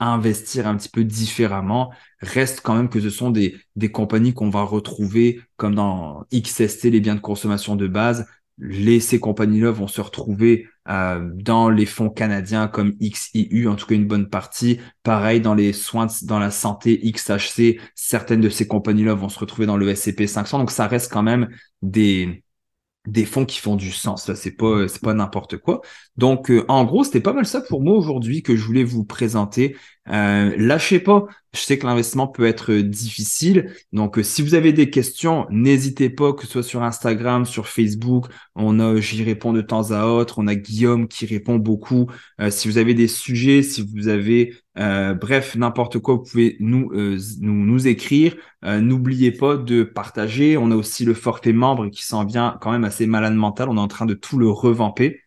investir 0.00 0.66
un 0.66 0.76
petit 0.76 0.88
peu 0.88 1.04
différemment. 1.04 1.92
Reste 2.22 2.60
quand 2.60 2.74
même 2.74 2.88
que 2.88 2.98
ce 2.98 3.10
sont 3.10 3.30
des, 3.30 3.56
des 3.76 3.92
compagnies 3.92 4.34
qu'on 4.34 4.50
va 4.50 4.62
retrouver 4.62 5.40
comme 5.56 5.76
dans 5.76 6.24
XST, 6.34 6.86
les 6.86 6.98
biens 6.98 7.14
de 7.14 7.20
consommation 7.20 7.76
de 7.76 7.86
base, 7.86 8.26
les, 8.58 8.98
ces 8.98 9.20
compagnies-là 9.20 9.70
vont 9.70 9.86
se 9.86 10.00
retrouver 10.00 10.66
euh, 10.90 11.30
dans 11.34 11.68
les 11.68 11.86
fonds 11.86 12.10
canadiens 12.10 12.68
comme 12.68 12.92
XIU, 13.00 13.68
en 13.68 13.76
tout 13.76 13.86
cas 13.86 13.94
une 13.94 14.06
bonne 14.06 14.28
partie. 14.28 14.78
Pareil, 15.02 15.40
dans 15.40 15.54
les 15.54 15.72
soins, 15.72 16.06
dans 16.22 16.38
la 16.38 16.50
santé 16.50 16.98
XHC, 17.02 17.80
certaines 17.94 18.40
de 18.40 18.48
ces 18.48 18.66
compagnies-là 18.66 19.14
vont 19.14 19.28
se 19.28 19.38
retrouver 19.38 19.66
dans 19.66 19.76
le 19.76 19.94
SCP 19.94 20.26
500. 20.26 20.58
Donc, 20.58 20.70
ça 20.70 20.86
reste 20.86 21.12
quand 21.12 21.22
même 21.22 21.48
des, 21.82 22.42
des 23.06 23.24
fonds 23.24 23.44
qui 23.44 23.58
font 23.58 23.76
du 23.76 23.90
sens. 23.90 24.28
Là, 24.28 24.34
c'est 24.34 24.52
pas, 24.52 24.86
c'est 24.88 25.02
pas 25.02 25.14
n'importe 25.14 25.56
quoi. 25.58 25.80
Donc, 26.16 26.50
euh, 26.50 26.64
en 26.68 26.84
gros, 26.84 27.04
c'était 27.04 27.20
pas 27.20 27.32
mal 27.32 27.46
ça 27.46 27.60
pour 27.60 27.82
moi 27.82 27.96
aujourd'hui 27.96 28.42
que 28.42 28.56
je 28.56 28.64
voulais 28.64 28.84
vous 28.84 29.04
présenter. 29.04 29.76
Euh, 30.10 30.54
lâchez 30.56 31.00
pas. 31.00 31.26
Je 31.54 31.60
sais 31.60 31.78
que 31.78 31.86
l'investissement 31.86 32.28
peut 32.28 32.46
être 32.46 32.74
difficile. 32.74 33.72
Donc, 33.92 34.18
euh, 34.18 34.22
si 34.22 34.42
vous 34.42 34.54
avez 34.54 34.72
des 34.72 34.90
questions, 34.90 35.46
n'hésitez 35.50 36.10
pas, 36.10 36.32
que 36.32 36.42
ce 36.42 36.48
soit 36.48 36.62
sur 36.62 36.82
Instagram, 36.82 37.44
sur 37.46 37.68
Facebook. 37.68 38.26
On 38.54 38.80
a, 38.80 39.00
j'y 39.00 39.22
réponds 39.24 39.52
de 39.52 39.62
temps 39.62 39.90
à 39.90 40.06
autre. 40.06 40.38
On 40.38 40.46
a 40.46 40.54
Guillaume 40.54 41.08
qui 41.08 41.26
répond 41.26 41.56
beaucoup. 41.56 42.06
si 42.50 42.68
vous 42.68 42.78
avez 42.78 42.94
des 42.94 43.08
sujets, 43.08 43.62
si 43.62 43.86
vous 43.94 44.08
avez 44.08 44.54
euh, 44.78 45.14
bref, 45.14 45.56
n'importe 45.56 45.98
quoi, 45.98 46.14
vous 46.14 46.22
pouvez 46.22 46.56
nous, 46.60 46.90
euh, 46.92 47.18
nous, 47.40 47.88
écrire. 47.88 48.36
Euh, 48.64 48.80
n'oubliez 48.80 49.32
pas 49.32 49.56
de 49.56 49.82
partager. 49.82 50.56
On 50.56 50.70
a 50.70 50.76
aussi 50.76 51.04
le 51.04 51.14
forfait 51.14 51.52
membre 51.52 51.88
qui 51.88 52.04
s'en 52.04 52.24
vient 52.24 52.56
quand 52.60 52.70
même 52.70 52.84
assez 52.84 53.06
malade 53.06 53.34
mental. 53.34 53.68
On 53.68 53.76
est 53.76 53.80
en 53.80 53.88
train 53.88 54.06
de 54.06 54.14
tout 54.14 54.38
le 54.38 54.48
revamper. 54.48 55.20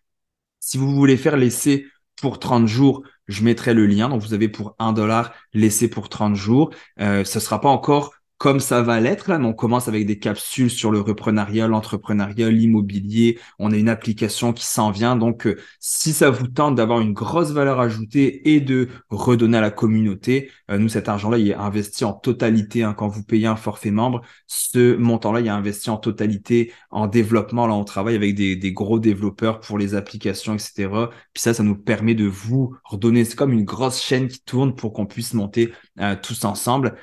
Si 0.59 0.77
vous 0.77 0.93
voulez 0.95 1.17
faire 1.17 1.37
l'essai 1.37 1.85
pour 2.21 2.39
30 2.39 2.67
jours, 2.67 3.03
je 3.27 3.43
mettrai 3.43 3.73
le 3.73 3.85
lien. 3.85 4.09
Donc, 4.09 4.21
vous 4.21 4.33
avez 4.33 4.49
pour 4.49 4.75
1 4.79 4.93
dollar 4.93 5.33
l'essai 5.53 5.89
pour 5.89 6.09
30 6.09 6.35
jours. 6.35 6.71
ce 6.99 7.23
sera 7.23 7.61
pas 7.61 7.69
encore 7.69 8.13
comme 8.41 8.59
ça 8.59 8.81
va 8.81 8.99
l'être 8.99 9.29
là. 9.29 9.39
on 9.39 9.53
commence 9.53 9.87
avec 9.87 10.07
des 10.07 10.17
capsules 10.17 10.71
sur 10.71 10.89
le 10.89 10.99
reprenariat, 10.99 11.67
l'entrepreneuriat, 11.67 12.49
l'immobilier. 12.49 13.37
On 13.59 13.71
a 13.71 13.77
une 13.77 13.87
application 13.87 14.51
qui 14.51 14.65
s'en 14.65 14.89
vient. 14.89 15.15
Donc, 15.15 15.45
euh, 15.45 15.59
si 15.79 16.11
ça 16.11 16.31
vous 16.31 16.47
tente 16.47 16.73
d'avoir 16.73 17.01
une 17.01 17.13
grosse 17.13 17.51
valeur 17.51 17.79
ajoutée 17.79 18.51
et 18.51 18.59
de 18.59 18.87
redonner 19.11 19.59
à 19.59 19.61
la 19.61 19.69
communauté, 19.69 20.49
euh, 20.71 20.79
nous, 20.79 20.89
cet 20.89 21.07
argent-là, 21.07 21.37
il 21.37 21.49
est 21.51 21.53
investi 21.53 22.03
en 22.03 22.13
totalité. 22.13 22.81
Hein, 22.81 22.95
quand 22.97 23.07
vous 23.07 23.23
payez 23.23 23.45
un 23.45 23.55
forfait 23.55 23.91
membre, 23.91 24.21
ce 24.47 24.95
montant-là, 24.95 25.41
il 25.41 25.45
est 25.45 25.49
investi 25.49 25.91
en 25.91 25.97
totalité 25.97 26.73
en 26.89 27.05
développement. 27.05 27.67
Là, 27.67 27.75
on 27.75 27.83
travaille 27.83 28.15
avec 28.15 28.33
des, 28.33 28.55
des 28.55 28.71
gros 28.73 28.97
développeurs 28.97 29.59
pour 29.59 29.77
les 29.77 29.93
applications, 29.93 30.55
etc. 30.55 30.89
Puis 31.31 31.43
ça, 31.43 31.53
ça 31.53 31.61
nous 31.61 31.77
permet 31.77 32.15
de 32.15 32.25
vous 32.25 32.75
redonner. 32.85 33.23
C'est 33.23 33.35
comme 33.35 33.53
une 33.53 33.65
grosse 33.65 34.01
chaîne 34.01 34.27
qui 34.27 34.41
tourne 34.43 34.73
pour 34.73 34.93
qu'on 34.93 35.05
puisse 35.05 35.35
monter 35.35 35.71
euh, 35.99 36.15
tous 36.19 36.43
ensemble. 36.43 36.95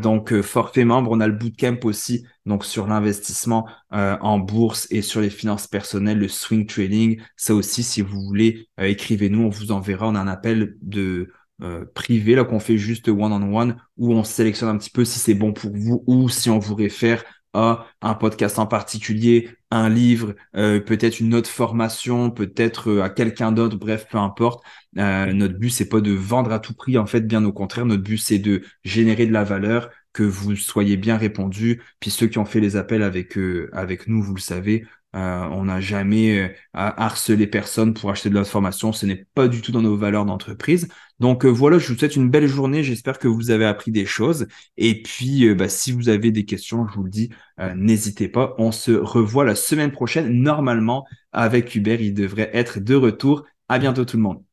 donc, 0.00 0.40
forfait 0.40 0.85
membres, 0.86 1.10
on 1.12 1.20
a 1.20 1.26
le 1.26 1.34
bootcamp 1.34 1.78
aussi, 1.84 2.24
donc 2.46 2.64
sur 2.64 2.86
l'investissement 2.86 3.66
euh, 3.92 4.16
en 4.20 4.38
bourse 4.38 4.86
et 4.90 5.02
sur 5.02 5.20
les 5.20 5.30
finances 5.30 5.66
personnelles, 5.66 6.18
le 6.18 6.28
swing 6.28 6.66
trading. 6.66 7.20
Ça 7.36 7.54
aussi, 7.54 7.82
si 7.82 8.00
vous 8.00 8.20
voulez, 8.22 8.68
euh, 8.80 8.84
écrivez-nous, 8.84 9.42
on 9.42 9.48
vous 9.48 9.72
enverra. 9.72 10.08
On 10.08 10.14
a 10.14 10.20
un 10.20 10.28
appel 10.28 10.76
de 10.80 11.30
euh, 11.62 11.84
privé 11.94 12.34
là 12.34 12.44
qu'on 12.44 12.60
fait 12.60 12.78
juste 12.78 13.08
one-on-one 13.08 13.76
où 13.96 14.12
on 14.12 14.24
sélectionne 14.24 14.68
un 14.68 14.78
petit 14.78 14.90
peu 14.90 15.04
si 15.04 15.18
c'est 15.18 15.34
bon 15.34 15.52
pour 15.52 15.74
vous 15.74 16.04
ou 16.06 16.28
si 16.28 16.50
on 16.50 16.58
vous 16.58 16.74
réfère 16.74 17.24
à 17.54 17.86
un 18.02 18.14
podcast 18.14 18.58
en 18.58 18.66
particulier, 18.66 19.48
un 19.70 19.88
livre, 19.88 20.34
peut-être 20.52 21.20
une 21.20 21.34
autre 21.34 21.48
formation, 21.48 22.30
peut-être 22.30 22.98
à 23.00 23.08
quelqu'un 23.08 23.50
d'autre, 23.50 23.78
bref, 23.78 24.06
peu 24.10 24.18
importe. 24.18 24.62
notre 24.94 25.54
but, 25.54 25.70
c'est 25.70 25.88
pas 25.88 26.02
de 26.02 26.12
vendre 26.12 26.52
à 26.52 26.58
tout 26.58 26.74
prix, 26.74 26.98
en 26.98 27.06
fait, 27.06 27.22
bien 27.22 27.42
au 27.46 27.52
contraire. 27.54 27.86
Notre 27.86 28.02
but, 28.02 28.18
c'est 28.18 28.38
de 28.38 28.60
générer 28.84 29.24
de 29.24 29.32
la 29.32 29.42
valeur, 29.42 29.88
que 30.16 30.22
vous 30.22 30.56
soyez 30.56 30.96
bien 30.96 31.18
répondu. 31.18 31.82
Puis 32.00 32.10
ceux 32.10 32.26
qui 32.26 32.38
ont 32.38 32.46
fait 32.46 32.60
les 32.60 32.76
appels 32.76 33.02
avec, 33.02 33.36
euh, 33.36 33.68
avec 33.74 34.08
nous, 34.08 34.22
vous 34.22 34.34
le 34.34 34.40
savez, 34.40 34.86
euh, 35.14 35.44
on 35.52 35.64
n'a 35.64 35.78
jamais 35.80 36.38
euh, 36.38 36.48
harcelé 36.72 37.46
personne 37.46 37.92
pour 37.92 38.10
acheter 38.10 38.30
de 38.30 38.34
l'information. 38.34 38.92
Ce 38.92 39.04
n'est 39.04 39.26
pas 39.34 39.46
du 39.46 39.60
tout 39.60 39.72
dans 39.72 39.82
nos 39.82 39.96
valeurs 39.96 40.24
d'entreprise. 40.24 40.88
Donc 41.20 41.44
voilà, 41.44 41.78
je 41.78 41.92
vous 41.92 41.98
souhaite 41.98 42.16
une 42.16 42.30
belle 42.30 42.46
journée. 42.46 42.82
J'espère 42.82 43.18
que 43.18 43.28
vous 43.28 43.50
avez 43.50 43.66
appris 43.66 43.90
des 43.90 44.06
choses. 44.06 44.46
Et 44.78 45.02
puis, 45.02 45.54
bah, 45.54 45.68
si 45.68 45.92
vous 45.92 46.08
avez 46.08 46.30
des 46.30 46.46
questions, 46.46 46.86
je 46.88 46.94
vous 46.94 47.04
le 47.04 47.10
dis, 47.10 47.30
n'hésitez 47.76 48.28
pas. 48.28 48.54
On 48.58 48.72
se 48.72 48.92
revoit 48.92 49.44
la 49.44 49.54
semaine 49.54 49.92
prochaine. 49.92 50.30
Normalement, 50.42 51.06
avec 51.32 51.74
Hubert, 51.74 52.00
il 52.00 52.14
devrait 52.14 52.50
être 52.54 52.80
de 52.80 52.94
retour. 52.94 53.44
À 53.68 53.78
bientôt 53.78 54.04
tout 54.04 54.16
le 54.16 54.22
monde. 54.22 54.45